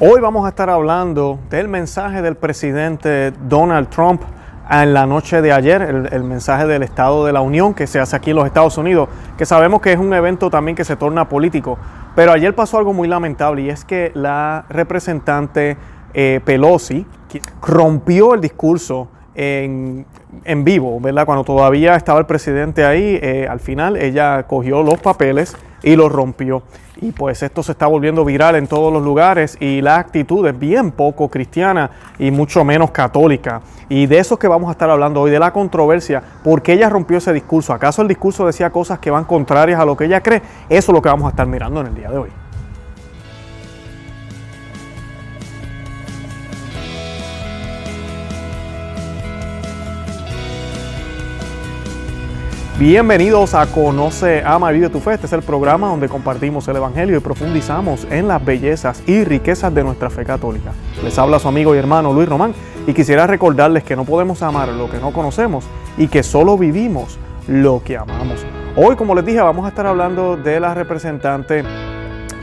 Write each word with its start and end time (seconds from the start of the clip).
Hoy 0.00 0.20
vamos 0.20 0.46
a 0.46 0.50
estar 0.50 0.70
hablando 0.70 1.40
del 1.50 1.66
mensaje 1.66 2.22
del 2.22 2.36
presidente 2.36 3.32
Donald 3.48 3.88
Trump 3.88 4.22
en 4.70 4.94
la 4.94 5.06
noche 5.06 5.42
de 5.42 5.50
ayer, 5.50 5.82
el, 6.12 6.22
mensaje 6.22 6.68
del 6.68 6.84
Estado 6.84 7.26
de 7.26 7.32
la 7.32 7.40
Unión 7.40 7.74
que 7.74 7.88
se 7.88 7.98
hace 7.98 8.14
aquí 8.14 8.30
en 8.30 8.36
los 8.36 8.46
Estados 8.46 8.78
Unidos, 8.78 9.08
que 9.36 9.44
sabemos 9.44 9.80
que 9.80 9.92
es 9.92 9.98
un 9.98 10.14
evento 10.14 10.50
también 10.50 10.76
que 10.76 10.84
se 10.84 10.94
torna 10.94 11.28
político. 11.28 11.78
Pero 12.14 12.30
ayer 12.30 12.54
pasó 12.54 12.78
algo 12.78 12.92
muy 12.92 13.08
lamentable 13.08 13.62
y 13.62 13.70
es 13.70 13.84
que 13.84 14.12
la 14.14 14.66
representante 14.68 15.76
eh, 16.14 16.40
Pelosi 16.44 17.04
rompió 17.60 18.34
el 18.34 18.40
discurso 18.40 19.08
en, 19.38 20.64
vivo, 20.64 20.98
¿verdad? 21.00 21.24
Cuando 21.24 21.44
todavía 21.44 21.94
estaba 21.94 22.18
el 22.18 22.26
presidente 22.26 22.84
ahí, 22.84 23.18
eh, 23.22 23.46
al 23.48 23.60
final 23.60 23.96
ella 23.96 24.42
cogió 24.48 24.82
los 24.82 24.98
papeles 24.98 25.56
y 25.82 25.94
los 25.94 26.10
rompió. 26.10 26.62
Y 27.00 27.12
pues 27.12 27.44
esto 27.44 27.62
se 27.62 27.70
está 27.70 27.86
volviendo 27.86 28.24
viral 28.24 28.56
en 28.56 28.66
todos 28.66 28.92
los 28.92 29.00
lugares 29.00 29.56
y 29.60 29.80
la 29.80 29.98
actitud 29.98 30.44
es 30.48 30.58
bien 30.58 30.90
poco 30.90 31.28
cristiana 31.28 31.90
y 32.18 32.32
mucho 32.32 32.64
menos 32.64 32.90
católica. 32.90 33.60
Y 33.88 34.06
de 34.06 34.18
eso 34.18 34.34
es 34.34 34.40
que 34.40 34.48
vamos 34.48 34.68
a 34.68 34.72
estar 34.72 34.90
hablando 34.90 35.20
hoy, 35.20 35.30
de 35.30 35.38
la 35.38 35.52
controversia, 35.52 36.20
porque 36.42 36.72
ella 36.72 36.88
rompió 36.88 37.18
ese 37.18 37.32
discurso. 37.32 37.72
¿Acaso 37.72 38.02
el 38.02 38.08
discurso 38.08 38.44
decía 38.44 38.70
cosas 38.70 38.98
que 38.98 39.12
van 39.12 39.24
contrarias 39.24 39.78
a 39.78 39.84
lo 39.84 39.96
que 39.96 40.06
ella 40.06 40.20
cree? 40.20 40.42
Eso 40.68 40.90
es 40.90 40.94
lo 40.94 41.00
que 41.00 41.08
vamos 41.08 41.26
a 41.26 41.30
estar 41.30 41.46
mirando 41.46 41.80
en 41.80 41.86
el 41.86 41.94
día 41.94 42.10
de 42.10 42.18
hoy. 42.18 42.47
Bienvenidos 52.78 53.54
a 53.54 53.66
Conoce, 53.66 54.40
Ama 54.46 54.70
y 54.70 54.76
Vive 54.76 54.88
tu 54.88 55.00
Fe. 55.00 55.14
Este 55.14 55.26
es 55.26 55.32
el 55.32 55.42
programa 55.42 55.88
donde 55.88 56.08
compartimos 56.08 56.68
el 56.68 56.76
Evangelio 56.76 57.16
y 57.16 57.20
profundizamos 57.20 58.06
en 58.08 58.28
las 58.28 58.44
bellezas 58.44 59.02
y 59.04 59.24
riquezas 59.24 59.74
de 59.74 59.82
nuestra 59.82 60.10
fe 60.10 60.24
católica. 60.24 60.70
Les 61.02 61.18
habla 61.18 61.40
su 61.40 61.48
amigo 61.48 61.74
y 61.74 61.78
hermano 61.78 62.12
Luis 62.12 62.28
Román 62.28 62.54
y 62.86 62.94
quisiera 62.94 63.26
recordarles 63.26 63.82
que 63.82 63.96
no 63.96 64.04
podemos 64.04 64.42
amar 64.42 64.68
lo 64.68 64.88
que 64.88 64.98
no 64.98 65.12
conocemos 65.12 65.64
y 65.96 66.06
que 66.06 66.22
solo 66.22 66.56
vivimos 66.56 67.18
lo 67.48 67.82
que 67.82 67.96
amamos. 67.96 68.46
Hoy, 68.76 68.94
como 68.94 69.16
les 69.16 69.26
dije, 69.26 69.40
vamos 69.40 69.66
a 69.66 69.70
estar 69.70 69.84
hablando 69.84 70.36
de 70.36 70.60
la 70.60 70.72
representante, 70.72 71.64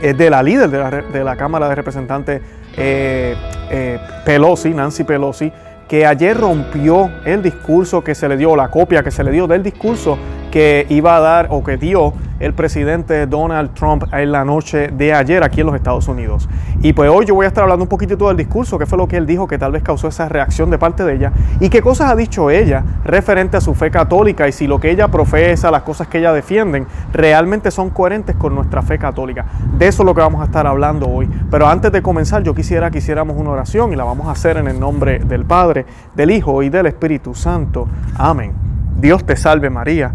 eh, 0.02 0.12
de 0.12 0.28
la 0.28 0.42
líder 0.42 0.68
de 0.68 1.24
la, 1.24 1.36
Cámara 1.36 1.66
de 1.70 1.74
Representantes 1.76 2.42
eh, 2.76 3.34
eh, 3.70 3.98
Pelosi, 4.26 4.74
Nancy 4.74 5.04
Pelosi, 5.04 5.50
que 5.88 6.04
ayer 6.04 6.36
rompió 6.36 7.10
el 7.24 7.42
discurso 7.42 8.02
que 8.02 8.14
se 8.14 8.28
le 8.28 8.36
dio, 8.36 8.56
la 8.56 8.68
copia 8.68 9.02
que 9.02 9.10
se 9.10 9.22
le 9.22 9.30
dio 9.30 9.46
del 9.46 9.62
discurso 9.62 10.18
que 10.56 10.86
iba 10.88 11.14
a 11.14 11.20
dar 11.20 11.48
o 11.50 11.62
que 11.62 11.76
dio 11.76 12.14
el 12.40 12.54
presidente 12.54 13.26
Donald 13.26 13.74
Trump 13.74 14.04
en 14.10 14.32
la 14.32 14.42
noche 14.42 14.88
de 14.88 15.12
ayer 15.12 15.44
aquí 15.44 15.60
en 15.60 15.66
los 15.66 15.76
Estados 15.76 16.08
Unidos. 16.08 16.48
Y 16.80 16.94
pues 16.94 17.10
hoy 17.10 17.26
yo 17.26 17.34
voy 17.34 17.44
a 17.44 17.48
estar 17.48 17.64
hablando 17.64 17.82
un 17.82 17.90
poquitito 17.90 18.28
del 18.28 18.38
discurso, 18.38 18.78
que 18.78 18.86
fue 18.86 18.96
lo 18.96 19.06
que 19.06 19.18
él 19.18 19.26
dijo 19.26 19.46
que 19.46 19.58
tal 19.58 19.72
vez 19.72 19.82
causó 19.82 20.08
esa 20.08 20.30
reacción 20.30 20.70
de 20.70 20.78
parte 20.78 21.04
de 21.04 21.12
ella, 21.12 21.32
y 21.60 21.68
qué 21.68 21.82
cosas 21.82 22.10
ha 22.10 22.16
dicho 22.16 22.48
ella 22.48 22.82
referente 23.04 23.58
a 23.58 23.60
su 23.60 23.74
fe 23.74 23.90
católica 23.90 24.48
y 24.48 24.52
si 24.52 24.66
lo 24.66 24.80
que 24.80 24.90
ella 24.90 25.08
profesa, 25.08 25.70
las 25.70 25.82
cosas 25.82 26.08
que 26.08 26.20
ella 26.20 26.32
defienden, 26.32 26.86
realmente 27.12 27.70
son 27.70 27.90
coherentes 27.90 28.34
con 28.36 28.54
nuestra 28.54 28.80
fe 28.80 28.98
católica. 28.98 29.44
De 29.76 29.88
eso 29.88 30.04
es 30.04 30.06
lo 30.06 30.14
que 30.14 30.22
vamos 30.22 30.40
a 30.40 30.44
estar 30.44 30.66
hablando 30.66 31.06
hoy. 31.06 31.28
Pero 31.50 31.68
antes 31.68 31.92
de 31.92 32.00
comenzar, 32.00 32.42
yo 32.42 32.54
quisiera 32.54 32.90
que 32.90 32.96
hiciéramos 32.96 33.36
una 33.36 33.50
oración 33.50 33.92
y 33.92 33.96
la 33.96 34.04
vamos 34.04 34.26
a 34.26 34.30
hacer 34.30 34.56
en 34.56 34.68
el 34.68 34.80
nombre 34.80 35.18
del 35.18 35.44
Padre, 35.44 35.84
del 36.14 36.30
Hijo 36.30 36.62
y 36.62 36.70
del 36.70 36.86
Espíritu 36.86 37.34
Santo. 37.34 37.86
Amén. 38.16 38.54
Dios 38.98 39.24
te 39.26 39.36
salve 39.36 39.68
María 39.68 40.14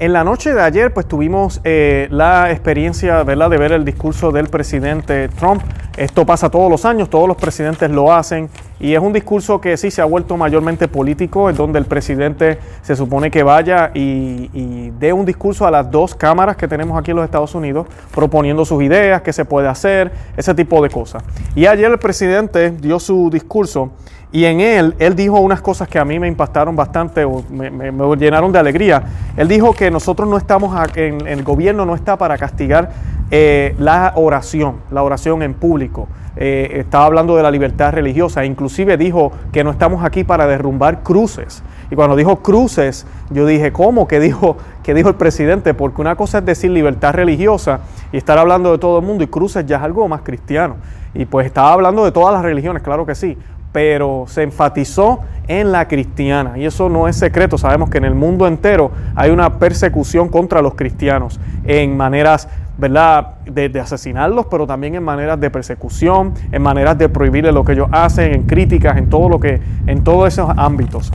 En 0.00 0.12
la 0.12 0.22
noche 0.22 0.54
de 0.54 0.60
ayer, 0.60 0.94
pues 0.94 1.06
tuvimos 1.06 1.60
eh, 1.64 2.06
la 2.12 2.52
experiencia 2.52 3.20
¿verdad? 3.24 3.50
de 3.50 3.58
ver 3.58 3.72
el 3.72 3.84
discurso 3.84 4.30
del 4.30 4.46
presidente 4.46 5.28
Trump. 5.28 5.60
Esto 5.96 6.24
pasa 6.24 6.48
todos 6.48 6.70
los 6.70 6.84
años, 6.84 7.10
todos 7.10 7.26
los 7.26 7.36
presidentes 7.36 7.90
lo 7.90 8.12
hacen 8.12 8.48
y 8.78 8.94
es 8.94 9.00
un 9.00 9.12
discurso 9.12 9.60
que 9.60 9.76
sí 9.76 9.90
se 9.90 10.00
ha 10.00 10.04
vuelto 10.04 10.36
mayormente 10.36 10.86
político, 10.86 11.50
en 11.50 11.56
donde 11.56 11.80
el 11.80 11.84
presidente 11.84 12.60
se 12.82 12.94
supone 12.94 13.32
que 13.32 13.42
vaya 13.42 13.90
y, 13.92 14.48
y 14.52 14.92
dé 15.00 15.12
un 15.12 15.26
discurso 15.26 15.66
a 15.66 15.70
las 15.72 15.90
dos 15.90 16.14
cámaras 16.14 16.56
que 16.56 16.68
tenemos 16.68 16.96
aquí 16.96 17.10
en 17.10 17.16
los 17.16 17.24
Estados 17.24 17.56
Unidos, 17.56 17.88
proponiendo 18.14 18.64
sus 18.64 18.80
ideas, 18.84 19.22
qué 19.22 19.32
se 19.32 19.44
puede 19.44 19.66
hacer, 19.66 20.12
ese 20.36 20.54
tipo 20.54 20.80
de 20.80 20.90
cosas. 20.90 21.24
Y 21.56 21.66
ayer 21.66 21.90
el 21.90 21.98
presidente 21.98 22.70
dio 22.70 23.00
su 23.00 23.30
discurso 23.30 23.90
y 24.30 24.44
en 24.44 24.60
él, 24.60 24.94
él 24.98 25.16
dijo 25.16 25.40
unas 25.40 25.62
cosas 25.62 25.88
que 25.88 25.98
a 25.98 26.04
mí 26.04 26.18
me 26.18 26.28
impactaron 26.28 26.76
bastante, 26.76 27.24
o 27.24 27.42
me, 27.50 27.70
llenaron 28.16 28.52
de 28.52 28.58
alegría. 28.58 29.02
Él 29.36 29.48
dijo 29.48 29.72
que 29.72 29.90
nosotros 29.90 30.28
no 30.28 30.36
estamos, 30.36 30.76
en, 30.96 31.26
el 31.26 31.42
gobierno 31.42 31.86
no 31.86 31.94
está 31.94 32.18
para 32.18 32.36
castigar 32.36 32.90
eh, 33.30 33.74
la 33.78 34.12
oración, 34.16 34.76
la 34.90 35.02
oración 35.02 35.42
en 35.42 35.54
público. 35.54 36.08
Eh, 36.36 36.78
estaba 36.80 37.06
hablando 37.06 37.36
de 37.36 37.42
la 37.42 37.50
libertad 37.50 37.92
religiosa, 37.92 38.44
inclusive 38.44 38.96
dijo 38.98 39.32
que 39.50 39.64
no 39.64 39.70
estamos 39.70 40.04
aquí 40.04 40.24
para 40.24 40.46
derrumbar 40.46 41.02
cruces. 41.02 41.62
Y 41.90 41.96
cuando 41.96 42.14
dijo 42.14 42.42
cruces, 42.42 43.06
yo 43.30 43.46
dije, 43.46 43.72
¿cómo? 43.72 44.06
¿Qué 44.06 44.20
dijo, 44.20 44.58
qué 44.82 44.92
dijo 44.92 45.08
el 45.08 45.14
presidente? 45.14 45.72
Porque 45.72 46.02
una 46.02 46.16
cosa 46.16 46.38
es 46.38 46.44
decir 46.44 46.70
libertad 46.70 47.14
religiosa 47.14 47.80
y 48.12 48.18
estar 48.18 48.36
hablando 48.36 48.72
de 48.72 48.78
todo 48.78 48.98
el 48.98 49.06
mundo 49.06 49.24
y 49.24 49.26
cruces 49.26 49.64
ya 49.64 49.78
es 49.78 49.82
algo 49.82 50.06
más 50.06 50.20
cristiano. 50.20 50.76
Y 51.14 51.24
pues 51.24 51.46
estaba 51.46 51.72
hablando 51.72 52.04
de 52.04 52.12
todas 52.12 52.34
las 52.34 52.42
religiones, 52.42 52.82
claro 52.82 53.06
que 53.06 53.14
sí, 53.14 53.36
pero 53.72 54.24
se 54.26 54.42
enfatizó 54.42 55.20
en 55.46 55.72
la 55.72 55.88
cristiana. 55.88 56.58
Y 56.58 56.66
eso 56.66 56.88
no 56.88 57.08
es 57.08 57.16
secreto, 57.16 57.58
sabemos 57.58 57.90
que 57.90 57.98
en 57.98 58.04
el 58.04 58.14
mundo 58.14 58.46
entero 58.46 58.90
hay 59.14 59.30
una 59.30 59.58
persecución 59.58 60.28
contra 60.28 60.62
los 60.62 60.74
cristianos 60.74 61.40
en 61.64 61.96
maneras, 61.96 62.48
¿verdad?, 62.76 63.36
de, 63.46 63.80
asesinarlos, 63.80 64.46
pero 64.46 64.66
también 64.66 64.94
en 64.94 65.02
maneras 65.02 65.40
de 65.40 65.50
persecución, 65.50 66.34
en 66.52 66.62
maneras 66.62 66.96
de 66.98 67.08
prohibirle 67.08 67.52
lo 67.52 67.64
que 67.64 67.72
ellos 67.72 67.88
hacen, 67.92 68.34
en 68.34 68.42
críticas, 68.44 68.96
en 68.96 69.08
todo 69.08 69.28
lo 69.28 69.40
que, 69.40 69.60
en 69.86 70.04
todos 70.04 70.28
esos 70.28 70.50
ámbitos. 70.56 71.10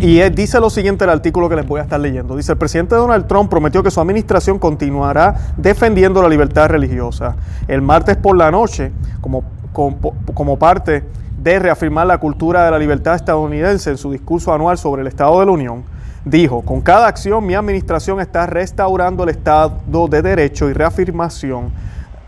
Y 0.00 0.20
dice 0.30 0.60
lo 0.60 0.68
siguiente 0.70 1.04
el 1.04 1.10
artículo 1.10 1.48
que 1.48 1.56
les 1.56 1.66
voy 1.66 1.80
a 1.80 1.84
estar 1.84 1.98
leyendo. 1.98 2.36
Dice, 2.36 2.52
el 2.52 2.58
presidente 2.58 2.94
Donald 2.94 3.26
Trump 3.26 3.48
prometió 3.48 3.82
que 3.82 3.90
su 3.90 4.00
administración 4.00 4.58
continuará 4.58 5.34
defendiendo 5.56 6.20
la 6.20 6.28
libertad 6.28 6.68
religiosa. 6.68 7.36
El 7.68 7.80
martes 7.80 8.16
por 8.16 8.36
la 8.36 8.50
noche, 8.50 8.92
como, 9.20 9.44
como 9.72 10.58
parte 10.58 11.04
de 11.44 11.58
reafirmar 11.58 12.06
la 12.06 12.16
cultura 12.16 12.64
de 12.64 12.70
la 12.70 12.78
libertad 12.78 13.14
estadounidense 13.14 13.90
en 13.90 13.98
su 13.98 14.10
discurso 14.10 14.54
anual 14.54 14.78
sobre 14.78 15.02
el 15.02 15.08
Estado 15.08 15.38
de 15.40 15.46
la 15.46 15.52
Unión, 15.52 15.84
dijo, 16.24 16.62
con 16.62 16.80
cada 16.80 17.06
acción 17.06 17.44
mi 17.44 17.54
administración 17.54 18.18
está 18.18 18.46
restaurando 18.46 19.24
el 19.24 19.28
Estado 19.28 19.78
de 20.08 20.22
Derecho 20.22 20.70
y 20.70 20.72
reafirmación 20.72 21.70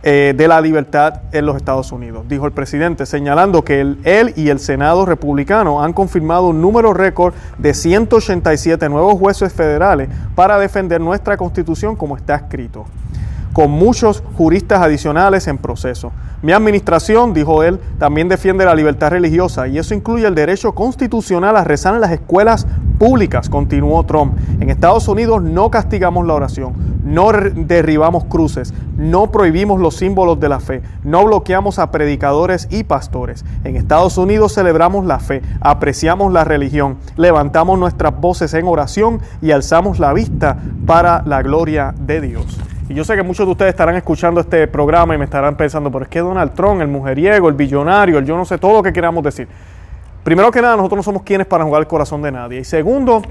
eh, 0.03 0.35
de 0.37 0.47
la 0.47 0.61
libertad 0.61 1.23
en 1.33 1.47
los 1.47 1.57
Estados 1.57 1.93
Unidos, 1.93 2.27
dijo 2.29 2.45
el 2.45 2.53
presidente, 2.53 3.07
señalando 3.07 3.65
que 3.65 3.81
él 3.81 4.35
y 4.37 4.51
el 4.51 4.61
Senado 4.61 5.07
republicano 5.07 5.83
han 5.83 5.95
confirmado 5.95 6.49
un 6.49 6.61
número 6.61 6.93
récord 6.93 7.33
de 7.57 7.73
187 7.73 8.87
nuevos 8.91 9.19
jueces 9.19 9.51
federales 9.51 10.11
para 10.35 10.59
defender 10.59 11.01
nuestra 11.01 11.39
constitución 11.39 11.97
como 11.97 12.19
está 12.19 12.35
escrito 12.35 12.85
con 13.57 13.71
muchos 13.71 14.23
juristas 14.37 14.83
adicionales 14.83 15.49
en 15.49 15.57
proceso. 15.57 16.13
Mi 16.43 16.53
administración, 16.53 17.33
dijo 17.33 17.63
él, 17.63 17.81
también 17.99 18.29
defiende 18.29 18.67
la 18.67 18.75
libertad 18.75 19.09
religiosa 19.09 19.67
y 19.67 19.79
eso 19.79 19.95
incluye 19.95 20.27
el 20.27 20.35
derecho 20.35 20.75
constitucional 20.75 21.57
a 21.57 21.65
rezar 21.65 21.95
en 21.95 22.03
las 22.03 22.11
escuelas 22.11 22.67
públicas, 22.99 23.49
continuó 23.49 24.05
Trump. 24.05 24.37
En 24.61 24.69
Estados 24.69 25.09
Unidos 25.09 25.43
no 25.43 25.71
castigamos 25.71 26.27
la 26.27 26.35
oración, 26.35 26.75
no 27.03 27.33
derribamos 27.33 28.27
cruces, 28.27 28.75
no 28.99 29.31
prohibimos 29.33 29.81
los 29.81 29.97
símbolos 29.97 30.39
de 30.39 30.51
la 30.51 30.61
fe, 30.61 30.83
no 31.03 31.25
bloqueamos 31.25 31.79
a 31.79 31.91
predicadores 31.91 32.69
y 32.71 32.85
pastores. 32.85 33.43
En 33.65 33.77
Estados 33.77 34.19
Unidos 34.19 34.53
celebramos 34.53 35.07
la 35.07 35.19
fe, 35.19 35.41
apreciamos 35.63 36.31
la 36.31 36.45
religión, 36.45 36.99
levantamos 37.17 37.79
nuestras 37.79 38.21
voces 38.21 38.53
en 38.53 38.67
oración 38.67 39.23
y 39.41 39.53
alzamos 39.53 39.99
la 39.99 40.13
vista 40.13 40.59
para 40.85 41.23
la 41.23 41.41
gloria 41.41 41.95
de 41.99 42.21
Dios. 42.21 42.59
Y 42.89 42.95
yo 42.95 43.05
sé 43.05 43.17
que 43.17 43.23
muchos 43.25 43.47
de 43.47 43.53
ustedes 43.53 43.71
estarán 43.71 43.97
escuchando 43.97 44.41
este 44.41 44.69
programa 44.69 45.15
y 45.15 45.19
me 45.19 45.25
estarán 45.25 45.57
pensando, 45.57 45.91
pero 45.91 46.05
es 46.05 46.09
que 46.09 46.21
Donald 46.21 46.55
Trump, 46.55 46.81
el 46.81 46.89
mujeriego, 46.89 47.49
el 47.49 47.55
billonario, 47.55 48.19
el 48.19 48.25
yo 48.25 48.37
no 48.37 48.45
sé, 48.45 48.59
todo 48.59 48.75
lo 48.75 48.83
que 48.83 48.93
queramos 48.93 49.25
decir. 49.25 49.49
Primero 50.23 50.51
que 50.53 50.63
nada, 50.63 50.77
nosotros 50.77 50.99
no 50.99 51.03
somos 51.03 51.23
quienes 51.23 51.49
para 51.49 51.65
jugar 51.65 51.83
el 51.83 51.89
corazón 51.89 52.23
de 52.23 52.31
nadie. 52.31 52.61
Y 52.61 52.65
segundo, 52.65 53.23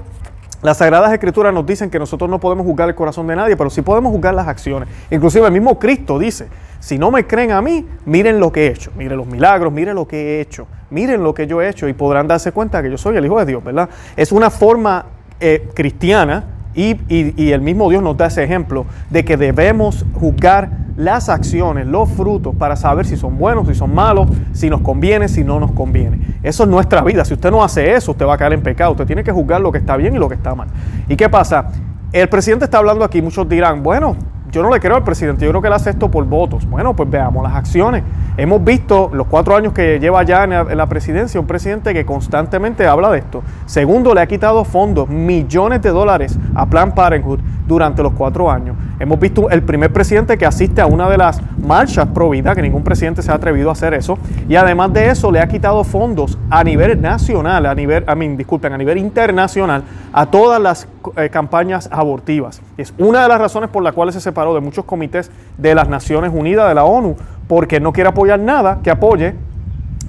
las 0.62 0.76
Sagradas 0.76 1.10
Escrituras 1.12 1.54
nos 1.54 1.64
dicen 1.64 1.88
que 1.88 1.98
nosotros 1.98 2.28
no 2.28 2.38
podemos 2.38 2.66
juzgar 2.66 2.88
el 2.88 2.94
corazón 2.94 3.26
de 3.26 3.36
nadie, 3.36 3.56
pero 3.56 3.70
sí 3.70 3.80
podemos 3.80 4.12
juzgar 4.12 4.34
las 4.34 4.46
acciones. 4.46 4.90
Inclusive 5.10 5.46
el 5.46 5.52
mismo 5.52 5.78
Cristo 5.78 6.18
dice, 6.18 6.48
si 6.78 6.98
no 6.98 7.10
me 7.10 7.26
creen 7.26 7.52
a 7.52 7.62
mí, 7.62 7.86
miren 8.04 8.38
lo 8.38 8.52
que 8.52 8.66
he 8.66 8.70
hecho, 8.70 8.92
miren 8.96 9.16
los 9.16 9.26
milagros, 9.26 9.72
miren 9.72 9.94
lo 9.94 10.06
que 10.06 10.16
he 10.16 10.40
hecho, 10.40 10.66
miren 10.90 11.22
lo 11.22 11.32
que 11.32 11.46
yo 11.46 11.62
he 11.62 11.68
hecho 11.68 11.88
y 11.88 11.94
podrán 11.94 12.28
darse 12.28 12.52
cuenta 12.52 12.82
que 12.82 12.90
yo 12.90 12.98
soy 12.98 13.16
el 13.16 13.24
Hijo 13.24 13.38
de 13.38 13.46
Dios, 13.46 13.64
¿verdad? 13.64 13.88
Es 14.16 14.32
una 14.32 14.50
forma 14.50 15.06
eh, 15.40 15.68
cristiana 15.74 16.55
Y, 16.76 17.00
y, 17.08 17.52
el 17.52 17.62
mismo 17.62 17.88
Dios 17.88 18.02
nos 18.02 18.18
da 18.18 18.26
ese 18.26 18.44
ejemplo 18.44 18.84
de 19.08 19.24
que 19.24 19.38
debemos 19.38 20.04
juzgar 20.12 20.70
las 20.98 21.30
acciones, 21.30 21.86
los 21.86 22.10
frutos, 22.10 22.54
para 22.54 22.76
saber 22.76 23.06
si 23.06 23.16
son 23.16 23.38
buenos, 23.38 23.66
si 23.66 23.74
son 23.74 23.94
malos, 23.94 24.28
si 24.52 24.68
nos 24.68 24.82
conviene, 24.82 25.28
si 25.28 25.42
no 25.42 25.58
nos 25.58 25.72
conviene. 25.72 26.36
Eso 26.42 26.64
es 26.64 26.68
nuestra 26.68 27.02
vida. 27.02 27.24
Si 27.24 27.32
usted 27.32 27.50
no 27.50 27.64
hace 27.64 27.94
eso, 27.94 28.12
usted 28.12 28.26
va 28.26 28.34
a 28.34 28.38
caer 28.38 28.52
en 28.52 28.62
pecado. 28.62 28.92
Usted 28.92 29.06
tiene 29.06 29.24
que 29.24 29.32
juzgar 29.32 29.60
lo 29.62 29.72
que 29.72 29.78
está 29.78 29.96
bien 29.96 30.14
y 30.14 30.18
lo 30.18 30.28
que 30.28 30.34
está 30.34 30.54
mal. 30.54 30.68
¿Y 31.08 31.16
qué 31.16 31.30
pasa? 31.30 31.70
El 32.12 32.28
presidente 32.28 32.66
está 32.66 32.78
hablando 32.78 33.04
aquí, 33.04 33.20
muchos 33.22 33.48
dirán, 33.48 33.82
bueno, 33.82 34.14
yo 34.50 34.62
no 34.62 34.70
le 34.70 34.80
creo 34.80 34.96
al 34.96 35.04
presidente, 35.04 35.44
yo 35.44 35.50
creo 35.50 35.60
que 35.60 35.68
él 35.68 35.74
hace 35.74 35.90
esto 35.90 36.10
por 36.10 36.24
votos. 36.24 36.66
Bueno, 36.66 36.94
pues 36.94 37.10
veamos 37.10 37.42
las 37.42 37.54
acciones. 37.54 38.02
Hemos 38.38 38.62
visto 38.62 39.10
los 39.14 39.28
cuatro 39.28 39.56
años 39.56 39.72
que 39.72 39.98
lleva 39.98 40.22
ya 40.22 40.44
en 40.44 40.76
la 40.76 40.86
presidencia 40.86 41.40
un 41.40 41.46
presidente 41.46 41.94
que 41.94 42.04
constantemente 42.04 42.86
habla 42.86 43.10
de 43.10 43.18
esto. 43.18 43.42
Segundo, 43.64 44.14
le 44.14 44.20
ha 44.20 44.26
quitado 44.26 44.62
fondos, 44.64 45.08
millones 45.08 45.80
de 45.80 45.88
dólares 45.88 46.38
a 46.54 46.66
Plan 46.66 46.94
Parenthood 46.94 47.40
durante 47.66 48.02
los 48.02 48.12
cuatro 48.12 48.50
años. 48.50 48.76
Hemos 48.98 49.18
visto 49.18 49.48
el 49.50 49.62
primer 49.62 49.92
presidente 49.92 50.38
que 50.38 50.46
asiste 50.46 50.80
a 50.80 50.86
una 50.86 51.08
de 51.08 51.16
las 51.16 51.40
marchas 51.58 52.08
pro 52.08 52.30
vida, 52.30 52.54
que 52.54 52.62
ningún 52.62 52.84
presidente 52.84 53.22
se 53.22 53.30
ha 53.30 53.34
atrevido 53.34 53.70
a 53.70 53.72
hacer 53.72 53.94
eso. 53.94 54.18
Y 54.48 54.56
además 54.56 54.92
de 54.92 55.10
eso, 55.10 55.32
le 55.32 55.40
ha 55.40 55.48
quitado 55.48 55.82
fondos 55.82 56.38
a 56.50 56.62
nivel 56.62 57.00
nacional, 57.00 57.66
a 57.66 57.74
nivel, 57.74 58.04
a 58.06 58.14
mí, 58.14 58.28
disculpen, 58.36 58.72
a 58.72 58.78
nivel 58.78 58.98
internacional, 58.98 59.82
a 60.12 60.26
todas 60.26 60.60
las 60.60 60.88
eh, 61.16 61.28
campañas 61.30 61.88
abortivas. 61.92 62.60
Es 62.76 62.94
una 62.98 63.22
de 63.22 63.28
las 63.28 63.38
razones 63.38 63.70
por 63.70 63.82
las 63.82 63.94
cuales 63.94 64.14
se 64.14 64.20
separó 64.20 64.54
de 64.54 64.60
muchos 64.60 64.84
comités 64.84 65.30
de 65.58 65.74
las 65.74 65.88
Naciones 65.88 66.30
Unidas, 66.34 66.68
de 66.68 66.74
la 66.74 66.84
ONU, 66.84 67.16
porque 67.48 67.80
no 67.80 67.92
quiere 67.92 68.10
apoyar 68.10 68.38
nada 68.40 68.80
que 68.82 68.90
apoye 68.90 69.34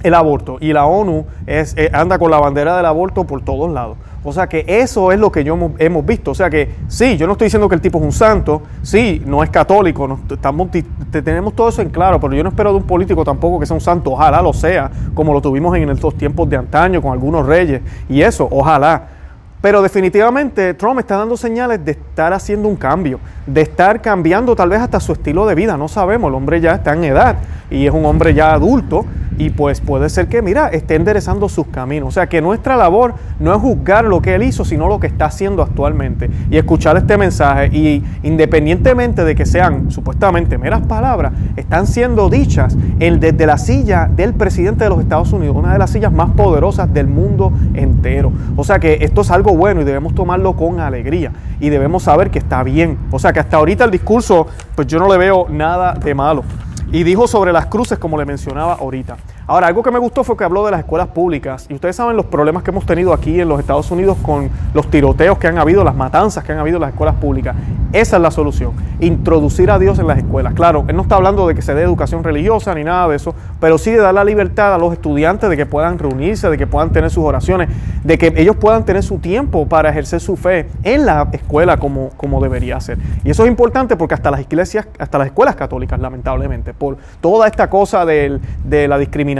el 0.02 0.14
aborto. 0.14 0.58
Y 0.60 0.72
la 0.72 0.86
ONU 0.86 1.26
es, 1.46 1.74
eh, 1.76 1.90
anda 1.92 2.18
con 2.18 2.30
la 2.30 2.38
bandera 2.38 2.76
del 2.76 2.86
aborto 2.86 3.24
por 3.24 3.42
todos 3.42 3.70
lados. 3.70 3.96
O 4.24 4.32
sea 4.32 4.48
que 4.48 4.64
eso 4.66 5.12
es 5.12 5.18
lo 5.18 5.30
que 5.30 5.44
yo 5.44 5.56
hemos 5.78 6.06
visto. 6.06 6.32
O 6.32 6.34
sea 6.34 6.50
que 6.50 6.74
sí, 6.88 7.16
yo 7.16 7.26
no 7.26 7.32
estoy 7.32 7.46
diciendo 7.46 7.68
que 7.68 7.76
el 7.76 7.80
tipo 7.80 7.98
es 7.98 8.04
un 8.04 8.12
santo, 8.12 8.62
sí, 8.82 9.22
no 9.24 9.42
es 9.42 9.50
católico, 9.50 10.18
estamos, 10.30 10.68
tenemos 11.10 11.54
todo 11.54 11.68
eso 11.68 11.82
en 11.82 11.90
claro, 11.90 12.20
pero 12.20 12.34
yo 12.34 12.42
no 12.42 12.50
espero 12.50 12.70
de 12.70 12.76
un 12.78 12.82
político 12.82 13.24
tampoco 13.24 13.60
que 13.60 13.66
sea 13.66 13.74
un 13.74 13.80
santo, 13.80 14.12
ojalá 14.12 14.42
lo 14.42 14.52
sea, 14.52 14.90
como 15.14 15.32
lo 15.32 15.40
tuvimos 15.40 15.76
en 15.76 15.88
estos 15.90 16.16
tiempos 16.16 16.48
de 16.50 16.56
antaño 16.56 17.00
con 17.00 17.12
algunos 17.12 17.46
reyes 17.46 17.80
y 18.08 18.22
eso, 18.22 18.48
ojalá. 18.50 19.17
Pero 19.60 19.82
definitivamente 19.82 20.74
Trump 20.74 21.00
está 21.00 21.16
dando 21.16 21.36
señales 21.36 21.84
de 21.84 21.92
estar 21.92 22.32
haciendo 22.32 22.68
un 22.68 22.76
cambio, 22.76 23.18
de 23.46 23.62
estar 23.62 24.00
cambiando 24.00 24.54
tal 24.54 24.68
vez 24.68 24.80
hasta 24.80 25.00
su 25.00 25.12
estilo 25.12 25.46
de 25.46 25.54
vida, 25.54 25.76
no 25.76 25.88
sabemos, 25.88 26.28
el 26.28 26.34
hombre 26.34 26.60
ya 26.60 26.74
está 26.74 26.92
en 26.92 27.04
edad 27.04 27.36
y 27.70 27.86
es 27.86 27.92
un 27.92 28.06
hombre 28.06 28.34
ya 28.34 28.52
adulto 28.52 29.04
y 29.38 29.50
pues 29.50 29.80
puede 29.80 30.08
ser 30.10 30.26
que, 30.26 30.42
mira, 30.42 30.68
esté 30.68 30.96
enderezando 30.96 31.48
sus 31.48 31.68
caminos. 31.68 32.08
O 32.08 32.10
sea 32.10 32.28
que 32.28 32.42
nuestra 32.42 32.76
labor 32.76 33.14
no 33.38 33.54
es 33.54 33.60
juzgar 33.60 34.04
lo 34.04 34.20
que 34.20 34.34
él 34.34 34.42
hizo, 34.42 34.64
sino 34.64 34.88
lo 34.88 34.98
que 34.98 35.06
está 35.06 35.26
haciendo 35.26 35.62
actualmente. 35.62 36.28
Y 36.50 36.56
escuchar 36.56 36.96
este 36.96 37.16
mensaje 37.16 37.68
y 37.68 38.04
independientemente 38.24 39.24
de 39.24 39.36
que 39.36 39.46
sean 39.46 39.92
supuestamente 39.92 40.58
meras 40.58 40.82
palabras, 40.82 41.32
están 41.56 41.86
siendo 41.86 42.28
dichas 42.28 42.76
el, 42.98 43.20
desde 43.20 43.46
la 43.46 43.58
silla 43.58 44.10
del 44.14 44.34
presidente 44.34 44.84
de 44.84 44.90
los 44.90 44.98
Estados 44.98 45.32
Unidos, 45.32 45.56
una 45.56 45.72
de 45.72 45.78
las 45.78 45.90
sillas 45.90 46.12
más 46.12 46.30
poderosas 46.30 46.92
del 46.92 47.06
mundo 47.06 47.52
entero. 47.74 48.32
O 48.56 48.64
sea 48.64 48.80
que 48.80 48.98
esto 49.02 49.20
es 49.20 49.30
algo 49.30 49.47
bueno 49.52 49.80
y 49.80 49.84
debemos 49.84 50.14
tomarlo 50.14 50.54
con 50.54 50.80
alegría 50.80 51.32
y 51.60 51.68
debemos 51.68 52.02
saber 52.04 52.30
que 52.30 52.38
está 52.38 52.62
bien. 52.62 52.98
O 53.10 53.18
sea 53.18 53.32
que 53.32 53.40
hasta 53.40 53.56
ahorita 53.56 53.84
el 53.84 53.90
discurso, 53.90 54.46
pues 54.74 54.86
yo 54.86 54.98
no 54.98 55.08
le 55.08 55.18
veo 55.18 55.46
nada 55.48 55.94
de 55.94 56.14
malo. 56.14 56.44
Y 56.90 57.02
dijo 57.02 57.26
sobre 57.26 57.52
las 57.52 57.66
cruces, 57.66 57.98
como 57.98 58.16
le 58.16 58.24
mencionaba 58.24 58.74
ahorita. 58.74 59.16
Ahora, 59.50 59.66
algo 59.68 59.82
que 59.82 59.90
me 59.90 59.98
gustó 59.98 60.24
fue 60.24 60.36
que 60.36 60.44
habló 60.44 60.66
de 60.66 60.72
las 60.72 60.80
escuelas 60.80 61.08
públicas. 61.08 61.64
Y 61.70 61.74
ustedes 61.74 61.96
saben 61.96 62.14
los 62.16 62.26
problemas 62.26 62.62
que 62.62 62.70
hemos 62.70 62.84
tenido 62.84 63.14
aquí 63.14 63.40
en 63.40 63.48
los 63.48 63.58
Estados 63.58 63.90
Unidos 63.90 64.18
con 64.20 64.50
los 64.74 64.90
tiroteos 64.90 65.38
que 65.38 65.46
han 65.46 65.56
habido, 65.56 65.82
las 65.84 65.96
matanzas 65.96 66.44
que 66.44 66.52
han 66.52 66.58
habido 66.58 66.76
en 66.76 66.82
las 66.82 66.90
escuelas 66.90 67.14
públicas. 67.14 67.56
Esa 67.94 68.16
es 68.16 68.22
la 68.22 68.30
solución. 68.30 68.72
Introducir 69.00 69.70
a 69.70 69.78
Dios 69.78 69.98
en 69.98 70.06
las 70.06 70.18
escuelas. 70.18 70.52
Claro, 70.52 70.84
él 70.86 70.94
no 70.94 71.00
está 71.00 71.14
hablando 71.14 71.48
de 71.48 71.54
que 71.54 71.62
se 71.62 71.74
dé 71.74 71.80
educación 71.80 72.22
religiosa 72.24 72.74
ni 72.74 72.84
nada 72.84 73.08
de 73.08 73.16
eso, 73.16 73.34
pero 73.58 73.78
sí 73.78 73.90
de 73.90 73.96
dar 73.96 74.12
la 74.12 74.22
libertad 74.22 74.74
a 74.74 74.76
los 74.76 74.92
estudiantes 74.92 75.48
de 75.48 75.56
que 75.56 75.64
puedan 75.64 75.98
reunirse, 75.98 76.50
de 76.50 76.58
que 76.58 76.66
puedan 76.66 76.92
tener 76.92 77.08
sus 77.08 77.24
oraciones, 77.24 77.70
de 78.04 78.18
que 78.18 78.34
ellos 78.36 78.56
puedan 78.56 78.84
tener 78.84 79.02
su 79.02 79.16
tiempo 79.16 79.66
para 79.66 79.88
ejercer 79.88 80.20
su 80.20 80.36
fe 80.36 80.68
en 80.82 81.06
la 81.06 81.26
escuela 81.32 81.78
como, 81.78 82.10
como 82.18 82.42
debería 82.42 82.78
ser. 82.80 82.98
Y 83.24 83.30
eso 83.30 83.44
es 83.44 83.48
importante 83.48 83.96
porque 83.96 84.12
hasta 84.12 84.30
las 84.30 84.42
iglesias, 84.42 84.86
hasta 84.98 85.16
las 85.16 85.28
escuelas 85.28 85.56
católicas, 85.56 85.98
lamentablemente, 85.98 86.74
por 86.74 86.98
toda 87.22 87.46
esta 87.46 87.70
cosa 87.70 88.04
de 88.04 88.38
la 88.86 88.98
discriminación, 88.98 89.37